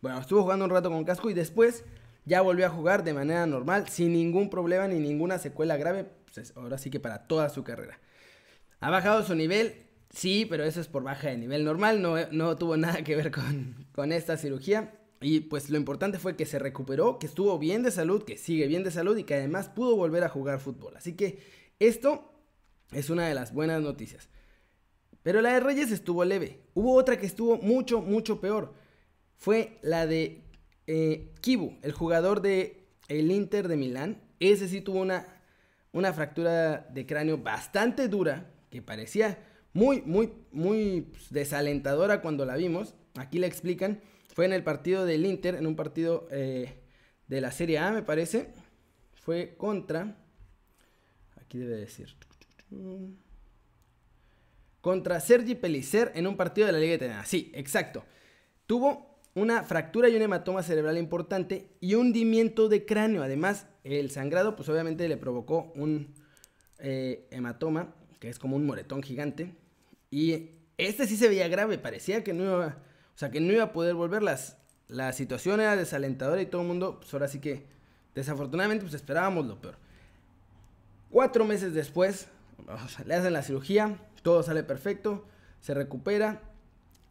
Bueno, 0.00 0.18
estuvo 0.18 0.42
jugando 0.42 0.64
un 0.64 0.70
rato 0.70 0.90
con 0.90 1.04
casco 1.04 1.30
y 1.30 1.34
después 1.34 1.84
ya 2.24 2.40
volvió 2.40 2.66
a 2.66 2.70
jugar 2.70 3.04
de 3.04 3.14
manera 3.14 3.46
normal, 3.46 3.88
sin 3.88 4.12
ningún 4.12 4.50
problema 4.50 4.88
ni 4.88 4.98
ninguna 4.98 5.38
secuela 5.38 5.76
grave. 5.76 6.06
Pues 6.32 6.52
ahora 6.56 6.78
sí 6.78 6.90
que 6.90 7.00
para 7.00 7.26
toda 7.26 7.48
su 7.48 7.64
carrera. 7.64 7.98
Ha 8.80 8.90
bajado 8.90 9.24
su 9.24 9.34
nivel, 9.34 9.86
sí, 10.10 10.46
pero 10.48 10.64
eso 10.64 10.80
es 10.80 10.88
por 10.88 11.02
baja 11.02 11.28
de 11.28 11.36
nivel 11.36 11.64
normal, 11.64 12.00
no, 12.00 12.14
no 12.30 12.56
tuvo 12.56 12.76
nada 12.76 13.02
que 13.04 13.16
ver 13.16 13.30
con, 13.30 13.86
con 13.92 14.12
esta 14.12 14.36
cirugía. 14.36 14.94
Y 15.20 15.40
pues 15.40 15.68
lo 15.68 15.76
importante 15.76 16.18
fue 16.18 16.34
que 16.34 16.46
se 16.46 16.58
recuperó, 16.58 17.18
que 17.18 17.26
estuvo 17.26 17.58
bien 17.58 17.82
de 17.82 17.90
salud, 17.90 18.22
que 18.22 18.38
sigue 18.38 18.66
bien 18.66 18.84
de 18.84 18.90
salud 18.90 19.18
y 19.18 19.24
que 19.24 19.34
además 19.34 19.68
pudo 19.68 19.96
volver 19.96 20.24
a 20.24 20.30
jugar 20.30 20.60
fútbol. 20.60 20.96
Así 20.96 21.14
que 21.14 21.40
esto 21.78 22.32
es 22.90 23.10
una 23.10 23.28
de 23.28 23.34
las 23.34 23.52
buenas 23.52 23.82
noticias. 23.82 24.30
Pero 25.22 25.42
la 25.42 25.52
de 25.52 25.60
Reyes 25.60 25.90
estuvo 25.90 26.24
leve. 26.24 26.62
Hubo 26.72 26.94
otra 26.94 27.18
que 27.18 27.26
estuvo 27.26 27.58
mucho, 27.58 28.00
mucho 28.00 28.40
peor. 28.40 28.72
Fue 29.40 29.78
la 29.82 30.06
de 30.06 30.44
eh, 30.86 31.32
Kibu, 31.40 31.78
el 31.82 31.90
jugador 31.90 32.42
de 32.42 32.86
el 33.08 33.32
Inter 33.32 33.66
de 33.66 33.76
Milán. 33.76 34.22
Ese 34.38 34.68
sí 34.68 34.80
tuvo 34.80 35.00
una, 35.00 35.26
una 35.90 36.12
fractura 36.12 36.86
de 36.92 37.06
cráneo 37.06 37.38
bastante 37.38 38.06
dura, 38.06 38.52
que 38.70 38.82
parecía 38.82 39.38
muy, 39.72 40.02
muy, 40.02 40.32
muy 40.52 41.12
desalentadora 41.30 42.22
cuando 42.22 42.44
la 42.44 42.54
vimos. 42.54 42.94
Aquí 43.16 43.40
le 43.40 43.48
explican 43.48 44.00
fue 44.34 44.44
en 44.44 44.52
el 44.52 44.62
partido 44.62 45.04
del 45.04 45.26
Inter, 45.26 45.56
en 45.56 45.66
un 45.66 45.76
partido 45.76 46.28
eh, 46.30 46.74
de 47.26 47.40
la 47.40 47.50
Serie 47.50 47.78
A, 47.78 47.90
me 47.90 48.02
parece. 48.02 48.52
Fue 49.14 49.54
contra. 49.56 50.16
Aquí 51.40 51.58
debe 51.58 51.76
decir. 51.76 52.14
Contra 54.80 55.20
Sergi 55.20 55.54
Pellicer 55.54 56.12
en 56.14 56.26
un 56.26 56.36
partido 56.36 56.66
de 56.66 56.72
la 56.72 56.78
Liga 56.78 56.94
Italiana. 56.94 57.24
Sí, 57.26 57.50
exacto. 57.54 58.04
Tuvo 58.66 59.09
una 59.34 59.62
fractura 59.62 60.08
y 60.08 60.16
un 60.16 60.22
hematoma 60.22 60.62
cerebral 60.62 60.98
importante 60.98 61.68
y 61.80 61.94
hundimiento 61.94 62.68
de 62.68 62.84
cráneo. 62.84 63.22
Además, 63.22 63.66
el 63.84 64.10
sangrado, 64.10 64.56
pues 64.56 64.68
obviamente 64.68 65.08
le 65.08 65.16
provocó 65.16 65.72
un 65.74 66.14
eh, 66.78 67.26
hematoma, 67.30 67.94
que 68.18 68.28
es 68.28 68.38
como 68.38 68.56
un 68.56 68.66
moretón 68.66 69.02
gigante. 69.02 69.54
Y 70.10 70.50
este 70.78 71.06
sí 71.06 71.16
se 71.16 71.28
veía 71.28 71.48
grave, 71.48 71.78
parecía 71.78 72.24
que 72.24 72.32
no 72.32 72.44
iba 72.44 72.78
o 73.14 73.18
sea, 73.20 73.30
que 73.30 73.40
no 73.42 73.52
iba 73.52 73.64
a 73.64 73.72
poder 73.74 73.94
volver. 73.94 74.22
la 74.88 75.12
situación 75.12 75.60
era 75.60 75.76
desalentadora 75.76 76.40
y 76.40 76.46
todo 76.46 76.62
el 76.62 76.68
mundo, 76.68 77.00
pues 77.00 77.12
ahora 77.12 77.28
sí 77.28 77.38
que, 77.38 77.66
desafortunadamente, 78.14 78.82
pues 78.82 78.94
esperábamos 78.94 79.44
lo 79.44 79.60
peor. 79.60 79.76
Cuatro 81.10 81.44
meses 81.44 81.74
después, 81.74 82.28
le 83.04 83.14
hacen 83.14 83.34
la 83.34 83.42
cirugía, 83.42 83.98
todo 84.22 84.42
sale 84.42 84.62
perfecto, 84.62 85.26
se 85.60 85.74
recupera. 85.74 86.40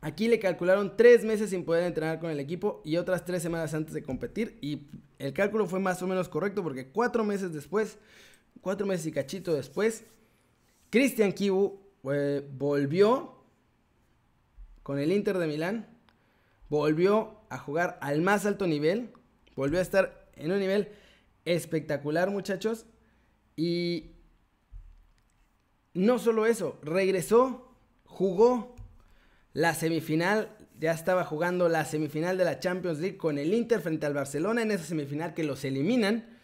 Aquí 0.01 0.27
le 0.27 0.39
calcularon 0.39 0.95
tres 0.95 1.25
meses 1.25 1.49
sin 1.49 1.65
poder 1.65 1.83
entrenar 1.83 2.19
con 2.19 2.29
el 2.31 2.39
equipo 2.39 2.81
y 2.85 2.97
otras 2.97 3.25
tres 3.25 3.41
semanas 3.41 3.73
antes 3.73 3.93
de 3.93 4.03
competir. 4.03 4.57
Y 4.61 4.87
el 5.17 5.33
cálculo 5.33 5.67
fue 5.67 5.79
más 5.79 6.01
o 6.01 6.07
menos 6.07 6.29
correcto 6.29 6.63
porque 6.63 6.87
cuatro 6.87 7.23
meses 7.23 7.53
después, 7.53 7.97
cuatro 8.61 8.87
meses 8.87 9.05
y 9.07 9.11
cachito 9.11 9.53
después, 9.53 10.05
Christian 10.89 11.33
Kibu 11.33 11.79
eh, 12.11 12.47
volvió 12.57 13.43
con 14.83 14.99
el 14.99 15.11
Inter 15.11 15.37
de 15.37 15.47
Milán 15.47 15.99
volvió 16.69 17.41
a 17.49 17.57
jugar 17.57 17.97
al 18.01 18.21
más 18.21 18.45
alto 18.45 18.67
nivel, 18.67 19.11
volvió 19.55 19.79
a 19.79 19.81
estar 19.81 20.29
en 20.35 20.51
un 20.51 20.59
nivel 20.59 20.89
espectacular, 21.45 22.29
muchachos. 22.29 22.85
Y 23.55 24.11
no 25.93 26.19
solo 26.19 26.45
eso, 26.45 26.79
regresó, 26.83 27.75
jugó 28.05 28.75
la 29.59 29.73
semifinal, 29.73 30.55
ya 30.79 30.93
estaba 30.93 31.25
jugando 31.25 31.67
la 31.67 31.83
semifinal 31.83 32.37
de 32.37 32.45
la 32.45 32.59
Champions 32.59 32.99
League 32.99 33.17
con 33.17 33.37
el 33.37 33.53
Inter 33.53 33.81
frente 33.81 34.05
al 34.05 34.13
Barcelona 34.13 34.61
en 34.61 34.71
esa 34.71 34.85
semifinal 34.85 35.33
que 35.33 35.43
los 35.43 35.65
eliminan 35.65 36.37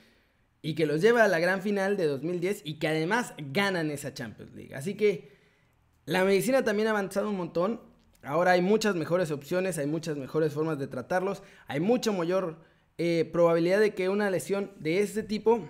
y 0.61 0.75
que 0.75 0.85
los 0.85 1.01
lleva 1.01 1.23
a 1.23 1.29
la 1.29 1.39
gran 1.39 1.61
final 1.61 1.95
de 1.95 2.07
2010 2.07 2.63
y 2.65 2.77
que 2.77 2.89
además 2.89 3.33
ganan 3.37 3.89
esa 3.89 4.13
Champions 4.13 4.53
League. 4.53 4.75
Así 4.75 4.95
que 4.95 5.31
la 6.05 6.25
medicina 6.25 6.65
también 6.65 6.89
ha 6.89 6.91
avanzado 6.91 7.29
un 7.29 7.37
montón 7.37 7.79
Ahora 8.25 8.53
hay 8.53 8.61
muchas 8.61 8.95
mejores 8.95 9.29
opciones, 9.29 9.77
hay 9.77 9.85
muchas 9.85 10.17
mejores 10.17 10.51
formas 10.51 10.79
de 10.79 10.87
tratarlos, 10.87 11.43
hay 11.67 11.79
mucha 11.79 12.11
mayor 12.11 12.57
eh, 12.97 13.29
probabilidad 13.31 13.79
de 13.79 13.93
que 13.93 14.09
una 14.09 14.31
lesión 14.31 14.71
de 14.79 15.01
este 15.01 15.21
tipo 15.21 15.69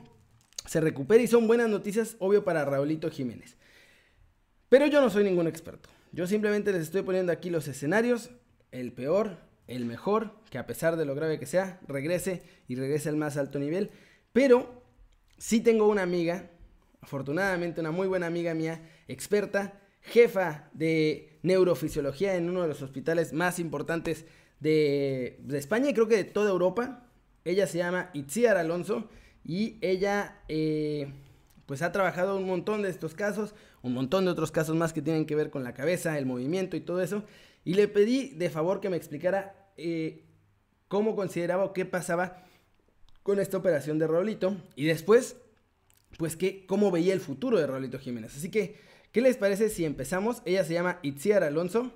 se 0.65 0.79
recupere 0.79 1.21
y 1.21 1.27
son 1.27 1.47
buenas 1.47 1.69
noticias, 1.69 2.15
obvio, 2.19 2.45
para 2.45 2.63
Raulito 2.63 3.11
Jiménez. 3.11 3.57
Pero 4.69 4.87
yo 4.87 5.01
no 5.01 5.09
soy 5.09 5.25
ningún 5.25 5.47
experto. 5.47 5.89
Yo 6.15 6.27
simplemente 6.27 6.71
les 6.71 6.83
estoy 6.83 7.01
poniendo 7.01 7.33
aquí 7.33 7.49
los 7.49 7.67
escenarios, 7.67 8.29
el 8.71 8.93
peor, 8.93 9.37
el 9.67 9.83
mejor, 9.83 10.31
que 10.49 10.57
a 10.57 10.65
pesar 10.65 10.95
de 10.95 11.03
lo 11.03 11.13
grave 11.13 11.39
que 11.39 11.45
sea, 11.45 11.81
regrese 11.89 12.41
y 12.69 12.75
regrese 12.75 13.09
al 13.09 13.17
más 13.17 13.35
alto 13.35 13.59
nivel. 13.59 13.91
Pero 14.31 14.81
sí 15.37 15.59
tengo 15.59 15.89
una 15.89 16.03
amiga, 16.03 16.51
afortunadamente 17.01 17.81
una 17.81 17.91
muy 17.91 18.07
buena 18.07 18.27
amiga 18.27 18.53
mía, 18.53 18.81
experta, 19.09 19.81
jefa 20.03 20.69
de 20.71 21.37
neurofisiología 21.43 22.35
en 22.37 22.49
uno 22.49 22.61
de 22.61 22.69
los 22.69 22.81
hospitales 22.81 23.33
más 23.33 23.59
importantes 23.59 24.23
de, 24.61 25.37
España 25.51 25.89
y 25.89 25.93
creo 25.93 26.07
que 26.07 26.15
de 26.15 26.23
toda 26.23 26.49
Europa. 26.49 27.09
Ella 27.43 27.67
se 27.67 27.79
llama 27.79 28.11
Itziar 28.13 28.55
Alonso 28.55 29.09
y 29.43 29.79
ella 29.81 30.43
eh, 30.47 31.11
pues 31.65 31.81
ha 31.81 31.91
trabajado 31.91 32.37
un 32.37 32.45
montón 32.45 32.83
de 32.83 32.89
estos 32.89 33.15
casos, 33.15 33.53
un 33.85 33.93
montón 33.93 34.25
de 34.25 34.31
otros 34.31 34.51
casos 34.51 34.75
más 34.75 34.93
que 34.93 35.01
tienen 35.01 35.25
que 35.25 35.35
ver 35.35 35.49
con 35.49 35.63
la 35.63 35.73
cabeza, 35.73 36.17
el 36.17 36.25
movimiento 36.25 36.75
y 36.75 36.81
todo 36.81 37.01
eso. 37.01 37.23
Y 37.63 37.75
le 37.75 37.87
pedí 37.87 38.29
de 38.29 38.49
favor 38.49 38.81
que 38.81 38.89
me 38.89 38.97
explicara 38.97 39.71
eh, 39.77 40.25
cómo 40.87 41.15
consideraba 41.15 41.63
o 41.63 41.73
qué 41.73 41.85
pasaba 41.85 42.43
con 43.23 43.39
esta 43.39 43.57
operación 43.57 43.97
de 43.99 44.07
Raulito 44.07 44.55
y 44.75 44.85
después 44.85 45.37
pues 46.17 46.35
que 46.35 46.65
cómo 46.65 46.91
veía 46.91 47.13
el 47.13 47.19
futuro 47.19 47.57
de 47.57 47.67
Raulito 47.67 47.99
Jiménez. 47.99 48.35
Así 48.35 48.49
que 48.49 48.75
¿Qué 49.15 49.21
les 49.21 49.37
parece 49.37 49.69
si 49.69 49.85
empezamos? 49.85 50.41
Ella 50.43 50.65
se 50.65 50.73
llama 50.73 50.99
Itziar 51.01 51.41
Alonso 51.45 51.93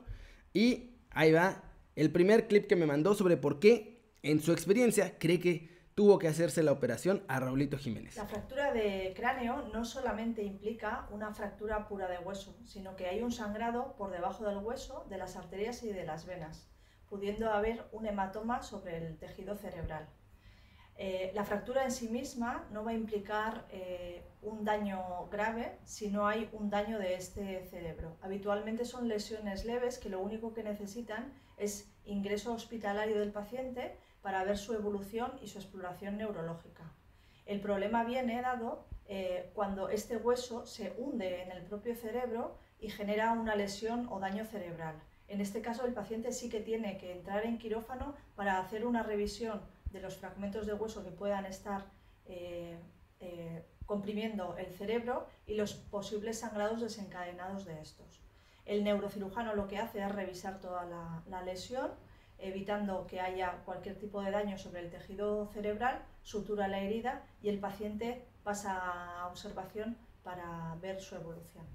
y 0.53 0.91
ahí 1.09 1.33
va 1.33 1.65
el 1.97 2.11
primer 2.11 2.47
clip 2.47 2.65
que 2.65 2.77
me 2.77 2.85
mandó 2.85 3.13
sobre 3.13 3.35
por 3.35 3.59
qué 3.59 3.99
en 4.23 4.41
su 4.41 4.53
experiencia 4.53 5.17
cree 5.19 5.41
que 5.41 5.67
tuvo 5.99 6.17
que 6.17 6.29
hacerse 6.29 6.63
la 6.63 6.71
operación 6.71 7.25
a 7.27 7.41
Raulito 7.41 7.77
Jiménez. 7.77 8.15
La 8.15 8.25
fractura 8.25 8.71
de 8.71 9.13
cráneo 9.17 9.67
no 9.73 9.83
solamente 9.83 10.41
implica 10.41 11.09
una 11.11 11.33
fractura 11.33 11.89
pura 11.89 12.07
de 12.07 12.19
hueso, 12.19 12.55
sino 12.63 12.95
que 12.95 13.07
hay 13.07 13.21
un 13.21 13.33
sangrado 13.33 13.97
por 13.97 14.09
debajo 14.09 14.45
del 14.45 14.59
hueso, 14.59 15.05
de 15.09 15.17
las 15.17 15.35
arterias 15.35 15.83
y 15.83 15.91
de 15.91 16.05
las 16.05 16.25
venas, 16.25 16.69
pudiendo 17.09 17.51
haber 17.51 17.83
un 17.91 18.05
hematoma 18.05 18.61
sobre 18.61 18.95
el 18.95 19.17
tejido 19.17 19.57
cerebral. 19.57 20.07
Eh, 20.95 21.33
la 21.35 21.43
fractura 21.43 21.83
en 21.83 21.91
sí 21.91 22.07
misma 22.07 22.65
no 22.71 22.85
va 22.85 22.91
a 22.91 22.93
implicar 22.93 23.65
eh, 23.69 24.23
un 24.41 24.63
daño 24.63 25.27
grave 25.29 25.79
si 25.83 26.09
no 26.09 26.27
hay 26.27 26.49
un 26.53 26.69
daño 26.69 26.97
de 26.97 27.15
este 27.15 27.65
cerebro. 27.65 28.15
Habitualmente 28.21 28.85
son 28.85 29.09
lesiones 29.09 29.65
leves 29.65 29.99
que 29.99 30.07
lo 30.07 30.21
único 30.21 30.53
que 30.53 30.63
necesitan 30.63 31.33
es 31.57 31.91
ingreso 32.05 32.53
hospitalario 32.53 33.19
del 33.19 33.33
paciente 33.33 33.97
para 34.21 34.43
ver 34.43 34.57
su 34.57 34.73
evolución 34.73 35.31
y 35.41 35.47
su 35.47 35.57
exploración 35.57 36.17
neurológica. 36.17 36.83
El 37.45 37.61
problema 37.61 38.03
viene 38.03 38.41
dado 38.41 38.85
eh, 39.07 39.49
cuando 39.55 39.89
este 39.89 40.17
hueso 40.17 40.65
se 40.67 40.93
hunde 40.97 41.41
en 41.41 41.51
el 41.51 41.63
propio 41.63 41.95
cerebro 41.95 42.55
y 42.79 42.89
genera 42.89 43.31
una 43.31 43.55
lesión 43.55 44.07
o 44.11 44.19
daño 44.19 44.45
cerebral. 44.45 44.95
En 45.27 45.41
este 45.41 45.61
caso, 45.61 45.85
el 45.85 45.93
paciente 45.93 46.31
sí 46.31 46.49
que 46.49 46.59
tiene 46.59 46.97
que 46.97 47.11
entrar 47.11 47.45
en 47.45 47.57
quirófano 47.57 48.15
para 48.35 48.59
hacer 48.59 48.85
una 48.85 49.03
revisión 49.03 49.61
de 49.91 50.01
los 50.01 50.17
fragmentos 50.17 50.67
de 50.67 50.73
hueso 50.73 51.03
que 51.03 51.11
puedan 51.11 51.45
estar 51.45 51.85
eh, 52.27 52.77
eh, 53.19 53.65
comprimiendo 53.85 54.55
el 54.57 54.67
cerebro 54.67 55.27
y 55.47 55.55
los 55.55 55.73
posibles 55.73 56.39
sangrados 56.39 56.81
desencadenados 56.81 57.65
de 57.65 57.81
estos. 57.81 58.21
El 58.65 58.83
neurocirujano 58.83 59.55
lo 59.55 59.67
que 59.67 59.79
hace 59.79 59.99
es 59.99 60.11
revisar 60.11 60.59
toda 60.59 60.85
la 61.27 61.41
lesión 61.41 61.89
evitando 62.41 63.05
que 63.07 63.19
haya 63.19 63.61
cualquier 63.65 63.97
tipo 63.97 64.21
de 64.21 64.31
daño 64.31 64.57
sobre 64.57 64.81
el 64.81 64.89
tejido 64.89 65.47
cerebral, 65.53 66.03
sutura 66.23 66.67
la 66.67 66.79
herida 66.79 67.23
y 67.41 67.49
el 67.49 67.59
paciente 67.59 68.25
pasa 68.43 69.21
a 69.21 69.27
observación 69.27 69.97
para 70.23 70.75
ver 70.81 71.01
su 71.01 71.15
evolución. 71.15 71.65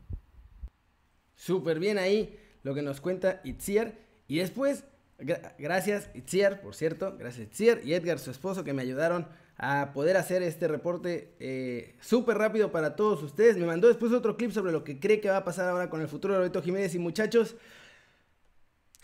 Súper 1.34 1.78
bien 1.78 1.98
ahí 1.98 2.38
lo 2.62 2.74
que 2.74 2.82
nos 2.82 3.00
cuenta 3.00 3.40
Itziar. 3.44 3.92
Y 4.26 4.38
después, 4.38 4.84
gracias 5.58 6.10
Itziar, 6.14 6.60
por 6.60 6.74
cierto, 6.74 7.16
gracias 7.18 7.46
Itziar 7.48 7.80
y 7.84 7.94
Edgar, 7.94 8.18
su 8.18 8.30
esposo, 8.30 8.64
que 8.64 8.72
me 8.72 8.82
ayudaron 8.82 9.28
a 9.56 9.92
poder 9.92 10.16
hacer 10.16 10.42
este 10.42 10.66
reporte 10.66 11.36
eh, 11.38 11.96
súper 12.00 12.38
rápido 12.38 12.72
para 12.72 12.96
todos 12.96 13.22
ustedes. 13.22 13.56
Me 13.56 13.66
mandó 13.66 13.88
después 13.88 14.12
otro 14.12 14.36
clip 14.36 14.50
sobre 14.50 14.72
lo 14.72 14.82
que 14.82 14.98
cree 14.98 15.20
que 15.20 15.30
va 15.30 15.38
a 15.38 15.44
pasar 15.44 15.68
ahora 15.68 15.90
con 15.90 16.00
el 16.00 16.08
futuro 16.08 16.34
de 16.34 16.38
Roberto 16.38 16.62
Jiménez 16.62 16.94
y 16.94 16.98
muchachos 16.98 17.56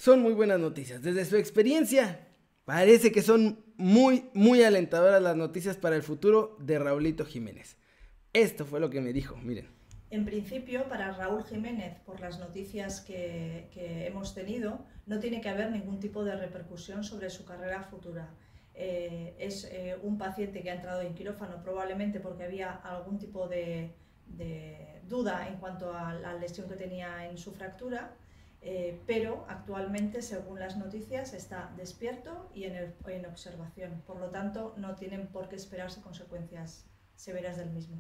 son 0.01 0.23
muy 0.23 0.33
buenas 0.33 0.59
noticias. 0.59 1.03
Desde 1.03 1.27
su 1.27 1.37
experiencia, 1.37 2.27
parece 2.65 3.13
que 3.13 3.21
son 3.21 3.63
muy, 3.77 4.31
muy 4.33 4.63
alentadoras 4.63 5.21
las 5.21 5.37
noticias 5.37 5.77
para 5.77 5.95
el 5.95 6.03
futuro 6.03 6.57
de 6.59 6.79
Raulito 6.79 7.27
Jiménez. 7.27 7.77
Esto 8.33 8.65
fue 8.65 8.81
lo 8.81 8.89
que 8.89 9.03
me 9.03 9.13
dijo, 9.13 9.37
miren. 9.37 9.69
En 10.09 10.25
principio, 10.25 10.89
para 10.89 11.13
Raúl 11.13 11.45
Jiménez, 11.45 11.99
por 12.07 12.19
las 12.19 12.39
noticias 12.39 13.03
que, 13.03 13.69
hemos 14.07 14.35
tenido, 14.35 14.87
no 15.05 15.19
tiene 15.21 15.43
que 15.43 15.51
haber 15.51 15.71
ningún 15.71 16.01
tipo 16.01 16.25
de 16.25 16.35
repercusión 16.35 17.05
sobre 17.05 17.29
su 17.29 17.45
carrera 17.45 17.83
futura. 17.83 18.31
Eh, 18.73 19.37
es 19.39 19.65
eh, 19.65 19.99
un 20.03 20.17
paciente 20.17 20.63
que 20.63 20.71
ha 20.71 20.77
entrado 20.77 21.03
en 21.03 21.15
quirófano 21.15 21.63
probablemente 21.63 22.21
porque 22.21 22.45
había 22.45 22.71
algún 22.71 23.19
tipo 23.19 23.49
de 23.49 23.93
duda 25.07 25.47
en 25.47 25.57
cuanto 25.59 25.93
a 25.93 26.15
la 26.15 26.33
lesión 26.35 26.69
que 26.69 26.77
tenía 26.77 27.29
en 27.29 27.37
su 27.37 27.53
fractura 27.53 28.17
eh, 28.63 29.01
pero 29.07 29.47
actualmente, 29.49 30.21
según 30.21 30.61
las 30.61 30.77
noticias, 30.77 31.33
está 31.33 31.73
despierto 31.77 32.51
y 32.55 32.65
en, 32.65 32.95
en, 33.07 33.27
observación. 33.27 34.03
Por 34.07 34.21
lo 34.21 34.29
tanto, 34.29 34.75
no 34.77 34.97
tienen 34.97 35.29
por 35.29 35.49
qué 35.49 35.57
esperarse 35.57 36.03
consecuencias 36.03 36.85
severas 37.17 37.57
del 37.57 37.71
mismo. 37.71 37.97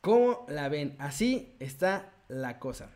¿Cómo 0.00 0.46
la 0.48 0.68
ven? 0.68 0.94
Así 0.98 1.56
está 1.58 2.12
la 2.28 2.58
cosa. 2.58 2.90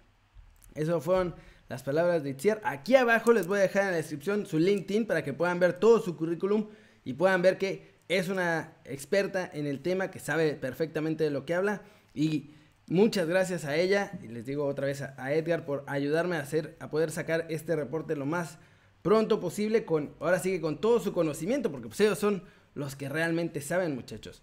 Eso 0.74 1.00
fueron 1.00 1.34
las 1.68 1.82
palabras 1.82 2.22
de 2.22 2.30
Itziar. 2.30 2.60
Aquí 2.64 2.94
abajo 2.94 3.32
les 3.32 3.46
voy 3.46 3.58
a 3.58 3.62
dejar 3.62 3.84
en 3.84 3.90
la 3.90 3.96
descripción 3.96 4.46
su 4.46 4.58
LinkedIn 4.58 5.06
para 5.06 5.24
que 5.24 5.32
puedan 5.32 5.58
ver 5.58 5.74
todo 5.74 6.00
su 6.00 6.16
currículum 6.16 6.68
y 7.04 7.14
puedan 7.14 7.42
ver 7.42 7.58
que 7.58 7.98
es 8.08 8.28
una 8.28 8.74
experta 8.84 9.50
en 9.52 9.66
el 9.66 9.80
tema, 9.80 10.10
que 10.10 10.18
sabe 10.18 10.54
perfectamente 10.54 11.24
de 11.24 11.30
lo 11.30 11.44
que 11.44 11.54
habla 11.54 11.82
y 12.14 12.54
Muchas 12.90 13.28
gracias 13.28 13.66
a 13.66 13.76
ella 13.76 14.12
y 14.22 14.28
les 14.28 14.46
digo 14.46 14.64
otra 14.64 14.86
vez 14.86 15.02
a, 15.02 15.32
Edgar 15.34 15.66
por 15.66 15.84
ayudarme 15.86 16.36
a 16.36 16.40
hacer, 16.40 16.76
a 16.80 16.88
poder 16.88 17.10
sacar 17.10 17.44
este 17.50 17.76
reporte 17.76 18.16
lo 18.16 18.24
más 18.24 18.58
pronto 19.02 19.40
posible 19.40 19.84
con, 19.84 20.14
ahora 20.20 20.38
sigue 20.38 20.62
con 20.62 20.80
todo 20.80 20.98
su 20.98 21.12
conocimiento, 21.12 21.70
porque 21.70 21.88
pues 21.88 22.00
ellos 22.00 22.18
son 22.18 22.44
los 22.74 22.96
que 22.96 23.10
realmente 23.10 23.60
saben, 23.60 23.94
muchachos. 23.94 24.42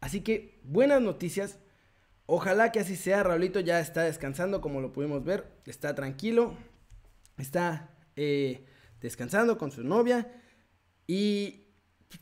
Así 0.00 0.20
que 0.20 0.58
buenas 0.62 1.00
noticias. 1.00 1.58
Ojalá 2.26 2.70
que 2.70 2.80
así 2.80 2.96
sea. 2.96 3.22
Raulito 3.22 3.60
ya 3.60 3.80
está 3.80 4.02
descansando, 4.02 4.60
como 4.60 4.80
lo 4.80 4.92
pudimos 4.92 5.24
ver. 5.24 5.46
Está 5.64 5.94
tranquilo. 5.94 6.54
Está 7.38 7.90
eh, 8.14 8.66
descansando 9.00 9.56
con 9.56 9.70
su 9.70 9.84
novia. 9.84 10.30
Y 11.06 11.68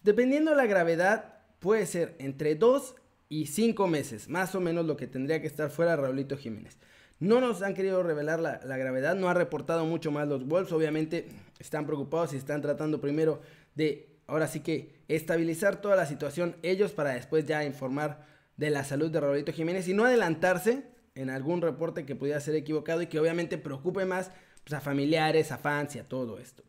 dependiendo 0.02 0.52
de 0.52 0.56
la 0.58 0.66
gravedad, 0.66 1.40
puede 1.58 1.86
ser 1.86 2.14
entre 2.18 2.54
2 2.54 2.94
y 3.34 3.46
cinco 3.46 3.88
meses, 3.88 4.28
más 4.28 4.54
o 4.54 4.60
menos 4.60 4.86
lo 4.86 4.96
que 4.96 5.08
tendría 5.08 5.40
que 5.40 5.48
estar 5.48 5.68
fuera 5.68 5.96
Raulito 5.96 6.36
Jiménez. 6.36 6.78
No 7.18 7.40
nos 7.40 7.62
han 7.62 7.74
querido 7.74 8.00
revelar 8.04 8.38
la, 8.38 8.76
gravedad, 8.76 9.16
no 9.16 9.28
ha 9.28 9.34
reportado 9.34 9.84
mucho 9.86 10.12
más 10.12 10.28
los 10.28 10.46
Wolves, 10.46 10.70
obviamente 10.70 11.26
están 11.58 11.84
preocupados 11.84 12.32
y 12.32 12.36
están 12.36 12.62
tratando 12.62 13.00
primero 13.00 13.40
de, 13.74 14.08
ahora 14.28 14.46
sí 14.46 14.60
que, 14.60 15.02
estabilizar 15.08 15.80
toda 15.80 15.96
la 15.96 16.06
situación 16.06 16.54
ellos 16.62 16.92
para 16.92 17.14
después 17.14 17.44
ya 17.44 17.64
informar 17.64 18.24
de 18.56 18.70
la 18.70 18.84
salud 18.84 19.10
de 19.10 19.18
Raulito 19.18 19.52
Jiménez 19.52 19.88
y 19.88 19.94
no 19.94 20.04
adelantarse 20.04 20.84
en 21.16 21.28
algún 21.28 21.60
reporte 21.60 22.06
que 22.06 22.14
pudiera 22.14 22.38
ser 22.38 22.54
equivocado 22.54 23.02
y 23.02 23.08
que 23.08 23.18
obviamente 23.18 23.58
preocupe 23.58 24.04
más 24.04 24.30
pues, 24.62 24.74
a 24.74 24.80
familiares, 24.80 25.50
a 25.50 25.58
fans 25.58 25.96
y 25.96 25.98
a 25.98 26.08
todo 26.08 26.38
esto. 26.38 26.62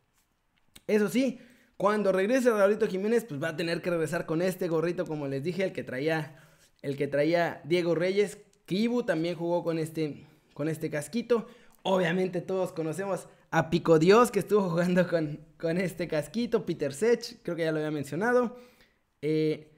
Eso 0.88 1.10
sí, 1.10 1.39
cuando 1.78 2.12
regrese 2.12 2.49
Raulito 2.49 2.88
Jiménez, 2.88 3.23
pues 3.23 3.41
va 3.41 3.49
a 3.49 3.56
tener 3.56 3.84
que 3.84 3.91
regresar 3.91 4.25
con 4.25 4.41
este 4.41 4.67
gorrito, 4.67 5.06
como 5.06 5.28
les 5.28 5.43
dije, 5.43 5.63
el 5.63 5.71
que 5.71 5.84
traía 5.84 6.41
el 6.86 6.95
que 6.95 7.08
traía 7.08 7.62
Diego 7.63 7.95
Reyes. 7.95 8.38
Kibu 8.67 9.04
también 9.04 9.36
jugó 9.36 9.63
con 9.63 9.80
este, 9.80 10.28
con 10.54 10.69
este 10.69 10.91
casquito. 10.91 11.48
Obviamente 11.82 12.41
todos 12.41 12.74
conocemos 12.74 13.28
a 13.50 13.71
Pico 13.71 13.98
Dios 13.98 14.30
que 14.30 14.38
estuvo 14.39 14.62
jugando 14.69 15.08
con, 15.08 15.39
con 15.58 15.80
este 15.80 16.08
casquito. 16.08 16.63
Peter 16.63 16.93
Sech, 16.93 17.41
creo 17.41 17.56
que 17.56 17.63
ya 17.63 17.71
lo 17.71 17.80
había 17.80 17.89
mencionado. 17.89 18.56
Eh, 19.24 19.71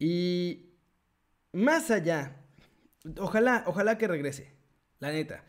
y 0.00 0.74
más 1.52 1.92
allá, 1.92 2.36
ojalá, 3.18 3.62
ojalá 3.68 3.96
que 3.96 4.08
regrese, 4.08 4.52
la 4.98 5.12
neta. 5.12 5.44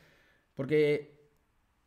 Porque 0.54 1.32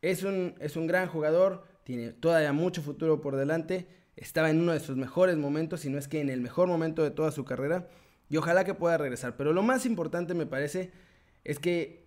es 0.01 0.23
un, 0.23 0.55
es 0.59 0.75
un 0.75 0.87
gran 0.87 1.07
jugador, 1.07 1.63
tiene 1.85 2.11
todavía 2.11 2.51
mucho 2.51 2.81
futuro 2.81 3.21
por 3.21 3.37
delante. 3.37 3.87
Estaba 4.17 4.49
en 4.49 4.59
uno 4.59 4.73
de 4.73 4.81
sus 4.81 4.97
mejores 4.97 5.37
momentos, 5.37 5.79
si 5.81 5.89
no 5.89 5.97
es 5.97 6.09
que 6.09 6.19
en 6.19 6.29
el 6.29 6.41
mejor 6.41 6.67
momento 6.67 7.01
de 7.01 7.11
toda 7.11 7.31
su 7.31 7.45
carrera. 7.45 7.87
Y 8.35 8.37
ojalá 8.37 8.65
que 8.65 8.73
pueda 8.73 8.97
regresar. 8.97 9.37
Pero 9.37 9.53
lo 9.53 9.63
más 9.63 9.85
importante 9.85 10.33
me 10.33 10.45
parece 10.45 10.91
es 11.45 11.57
que 11.57 12.03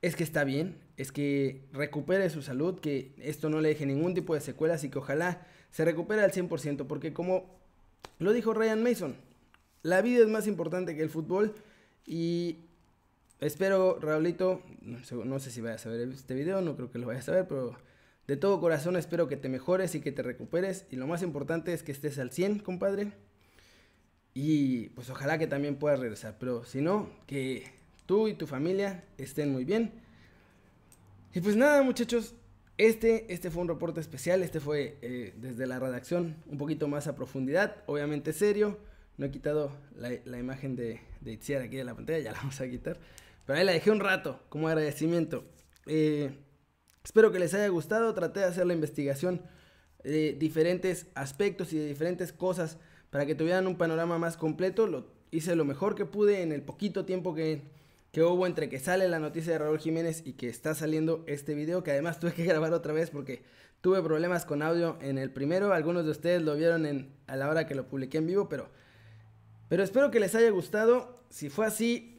es 0.00 0.14
que 0.14 0.22
está 0.22 0.44
bien, 0.44 0.78
es 0.96 1.10
que 1.10 1.64
recupere 1.72 2.30
su 2.30 2.42
salud, 2.42 2.78
que 2.78 3.12
esto 3.18 3.50
no 3.50 3.60
le 3.60 3.70
deje 3.70 3.84
ningún 3.84 4.14
tipo 4.14 4.34
de 4.36 4.40
secuelas 4.40 4.84
y 4.84 4.88
que 4.88 5.00
ojalá 5.00 5.44
se 5.72 5.84
recupere 5.84 6.22
al 6.22 6.30
100%, 6.30 6.86
porque 6.86 7.12
como 7.12 7.58
lo 8.20 8.32
dijo 8.32 8.54
Ryan 8.54 8.84
Mason, 8.84 9.16
la 9.82 10.00
vida 10.00 10.22
es 10.22 10.28
más 10.28 10.46
importante 10.46 10.94
que 10.94 11.02
el 11.02 11.10
fútbol 11.10 11.56
y 12.06 12.58
espero, 13.40 13.98
Raulito, 14.00 14.62
no 14.80 15.40
sé 15.40 15.50
si 15.50 15.60
vayas 15.60 15.84
a 15.86 15.88
ver 15.88 16.08
este 16.08 16.34
video, 16.34 16.60
no 16.60 16.76
creo 16.76 16.92
que 16.92 17.00
lo 17.00 17.08
vayas 17.08 17.28
a 17.28 17.32
ver, 17.32 17.48
pero 17.48 17.76
de 18.28 18.36
todo 18.36 18.60
corazón 18.60 18.94
espero 18.94 19.26
que 19.26 19.36
te 19.36 19.48
mejores 19.48 19.96
y 19.96 20.00
que 20.00 20.12
te 20.12 20.22
recuperes 20.22 20.86
y 20.92 20.94
lo 20.94 21.08
más 21.08 21.20
importante 21.20 21.72
es 21.72 21.82
que 21.82 21.90
estés 21.90 22.20
al 22.20 22.30
100, 22.30 22.60
compadre. 22.60 23.31
Y 24.34 24.88
pues 24.90 25.10
ojalá 25.10 25.38
que 25.38 25.46
también 25.46 25.76
puedas 25.76 26.00
regresar. 26.00 26.36
Pero 26.38 26.64
si 26.64 26.80
no, 26.80 27.10
que 27.26 27.70
tú 28.06 28.28
y 28.28 28.34
tu 28.34 28.46
familia 28.46 29.04
estén 29.18 29.52
muy 29.52 29.64
bien. 29.64 29.92
Y 31.34 31.40
pues 31.40 31.56
nada, 31.56 31.82
muchachos. 31.82 32.34
Este, 32.78 33.32
este 33.32 33.50
fue 33.50 33.62
un 33.62 33.68
reporte 33.68 34.00
especial. 34.00 34.42
Este 34.42 34.60
fue 34.60 34.98
eh, 35.02 35.34
desde 35.36 35.66
la 35.66 35.78
redacción 35.78 36.36
un 36.46 36.58
poquito 36.58 36.88
más 36.88 37.06
a 37.06 37.16
profundidad. 37.16 37.76
Obviamente 37.86 38.32
serio. 38.32 38.78
No 39.18 39.26
he 39.26 39.30
quitado 39.30 39.70
la, 39.94 40.38
imagen 40.38 40.74
de, 40.74 41.00
de 41.20 41.32
Itziar 41.32 41.62
aquí 41.62 41.76
de 41.76 41.84
la 41.84 41.94
pantalla. 41.94 42.18
Ya 42.18 42.32
la 42.32 42.38
vamos 42.38 42.60
a 42.60 42.68
quitar. 42.68 42.98
Pero 43.46 43.58
ahí 43.58 43.64
la 43.64 43.72
dejé 43.72 43.90
un 43.90 44.00
rato 44.00 44.40
como 44.48 44.68
agradecimiento. 44.68 45.44
Eh, 45.86 46.34
espero 47.04 47.30
que 47.30 47.38
les 47.38 47.52
haya 47.52 47.68
gustado. 47.68 48.14
Traté 48.14 48.40
de 48.40 48.46
hacer 48.46 48.66
la 48.66 48.72
investigación 48.72 49.42
de 50.02 50.32
diferentes 50.32 51.06
aspectos 51.14 51.72
y 51.72 51.78
de 51.78 51.86
diferentes 51.86 52.32
cosas 52.32 52.78
para 53.12 53.26
que 53.26 53.34
tuvieran 53.34 53.66
un 53.66 53.76
panorama 53.76 54.16
más 54.16 54.38
completo. 54.38 54.86
Lo 54.86 55.04
hice 55.30 55.54
lo 55.54 55.66
mejor 55.66 55.94
que 55.94 56.06
pude 56.06 56.40
en 56.40 56.50
el 56.50 56.62
poquito 56.62 57.04
tiempo 57.04 57.34
que, 57.34 57.60
hubo 58.16 58.46
entre 58.46 58.70
que 58.70 58.78
sale 58.78 59.06
la 59.06 59.18
noticia 59.18 59.52
de 59.52 59.58
Raúl 59.58 59.78
Jiménez 59.78 60.22
y 60.24 60.32
que 60.32 60.48
está 60.48 60.74
saliendo 60.74 61.22
este 61.26 61.54
video, 61.54 61.82
que 61.82 61.90
además 61.90 62.18
tuve 62.18 62.32
que 62.32 62.44
grabar 62.46 62.72
otra 62.72 62.94
vez 62.94 63.10
porque 63.10 63.42
tuve 63.82 64.02
problemas 64.02 64.46
con 64.46 64.62
audio 64.62 64.96
en 65.02 65.18
el 65.18 65.30
primero. 65.30 65.74
Algunos 65.74 66.06
de 66.06 66.10
ustedes 66.10 66.40
lo 66.40 66.56
vieron 66.56 66.86
en, 66.86 67.12
a 67.26 67.36
la 67.36 67.50
hora 67.50 67.66
que 67.66 67.74
lo 67.74 67.86
publiqué 67.86 68.16
en 68.16 68.26
vivo, 68.26 68.48
pero, 68.48 68.70
pero 69.68 69.82
espero 69.82 70.10
que 70.10 70.18
les 70.18 70.34
haya 70.34 70.48
gustado. 70.48 71.20
Si 71.28 71.50
fue 71.50 71.66
así, 71.66 72.18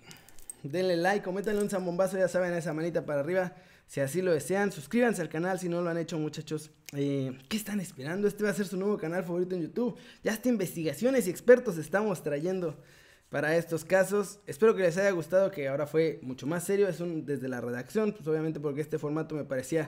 denle 0.62 0.96
like, 0.96 1.26
coméntenle 1.26 1.64
un 1.64 1.72
zambombazo, 1.72 2.20
ya 2.20 2.28
saben, 2.28 2.54
esa 2.54 2.72
manita 2.72 3.04
para 3.04 3.22
arriba 3.22 3.56
si 3.94 4.00
así 4.00 4.24
lo 4.24 4.32
desean. 4.32 4.72
Suscríbanse 4.72 5.22
al 5.22 5.30
canal 5.30 5.60
si 5.60 5.70
no 5.70 5.80
lo 5.80 5.88
han 5.92 6.00
hecho, 6.00 6.18
muchachos. 6.18 6.72
Eh, 6.96 7.38
¿Qué 7.48 7.56
están 7.56 7.80
esperando? 7.80 8.28
Este 8.28 8.44
va 8.44 8.50
a 8.50 8.54
ser 8.56 8.66
su 8.66 8.76
nuevo 8.76 8.98
canal 8.98 9.24
favorito 9.24 9.54
en 9.54 9.62
YouTube. 9.62 9.96
Ya 10.24 10.32
hasta 10.32 10.50
investigaciones 10.50 11.28
y 11.28 11.30
expertos 11.30 11.78
estamos 11.78 12.24
trayendo 12.24 12.76
para 13.30 13.56
estos 13.56 13.86
casos. 13.86 14.40
Espero 14.48 14.76
que 14.76 14.82
les 14.82 14.98
haya 14.98 15.12
gustado, 15.12 15.52
que 15.52 15.68
ahora 15.68 15.86
fue 15.86 16.20
mucho 16.24 16.48
más 16.48 16.64
serio. 16.64 16.88
Es 16.88 17.02
un 17.02 17.24
desde 17.28 17.48
la 17.48 17.62
redacción, 17.62 18.14
pues 18.14 18.28
obviamente 18.28 18.60
porque 18.60 18.82
este 18.82 18.98
formato 18.98 19.36
me 19.36 19.44
parecía 19.44 19.88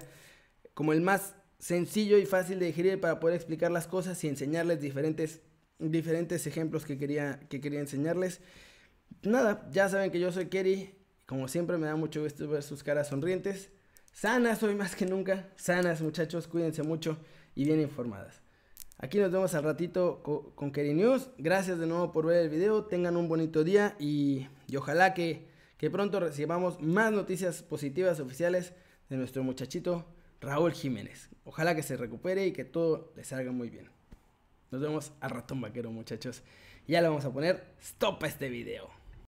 como 0.75 0.93
el 0.93 1.01
más 1.01 1.33
sencillo 1.57 2.19
y 2.19 2.27
fácil 2.27 2.59
de 2.59 2.67
digerir 2.67 3.01
para 3.01 3.19
poder 3.19 3.35
explicar 3.35 3.71
las 3.71 3.87
cosas 3.87 4.23
y 4.23 4.27
enseñarles 4.27 4.81
diferentes 4.81 5.41
diferentes 5.79 6.45
ejemplos 6.45 6.85
que 6.85 6.99
quería, 6.99 7.39
que 7.49 7.59
quería 7.59 7.79
enseñarles. 7.79 8.39
Nada, 9.23 9.67
ya 9.71 9.89
saben 9.89 10.11
que 10.11 10.19
yo 10.19 10.31
soy 10.31 10.45
Kerry. 10.45 10.93
Como 11.25 11.47
siempre 11.47 11.79
me 11.79 11.87
da 11.87 11.95
mucho 11.95 12.21
gusto 12.21 12.47
ver 12.47 12.61
sus 12.61 12.83
caras 12.83 13.07
sonrientes. 13.07 13.71
Sanas 14.15 14.63
hoy 14.63 14.75
más 14.75 14.95
que 14.95 15.05
nunca. 15.05 15.49
Sanas 15.57 16.01
muchachos, 16.01 16.47
cuídense 16.47 16.83
mucho 16.83 17.17
y 17.53 17.65
bien 17.65 17.81
informadas. 17.81 18.41
Aquí 18.97 19.17
nos 19.17 19.29
vemos 19.29 19.53
al 19.55 19.63
ratito 19.63 20.23
con, 20.55 20.71
Kerry 20.71 20.93
News. 20.93 21.31
Gracias 21.37 21.79
de 21.79 21.85
nuevo 21.85 22.13
por 22.13 22.25
ver 22.25 22.37
el 22.37 22.49
video. 22.49 22.85
Tengan 22.85 23.17
un 23.17 23.27
bonito 23.27 23.65
día 23.65 23.97
y, 23.99 24.47
ojalá 24.73 25.13
que, 25.13 25.49
que 25.77 25.91
pronto 25.91 26.21
recibamos 26.21 26.79
más 26.81 27.11
noticias 27.11 27.61
positivas 27.61 28.21
oficiales 28.21 28.71
de 29.09 29.17
nuestro 29.17 29.43
muchachito 29.43 30.05
Raúl 30.39 30.71
Jiménez. 30.71 31.27
Ojalá 31.43 31.75
que 31.75 31.83
se 31.83 31.97
recupere 31.97 32.47
y 32.47 32.53
que 32.53 32.63
todo 32.63 33.11
le 33.17 33.25
salga 33.25 33.51
muy 33.51 33.69
bien. 33.69 33.89
Nos 34.71 34.79
vemos 34.79 35.11
al 35.19 35.31
ratón 35.31 35.59
vaquero, 35.59 35.91
muchachos. 35.91 36.41
Ya 36.87 37.01
le 37.01 37.09
vamos 37.09 37.25
a 37.25 37.33
poner 37.33 37.65
stop 37.81 38.23
a 38.23 38.27
este 38.27 38.47
video. 38.47 39.04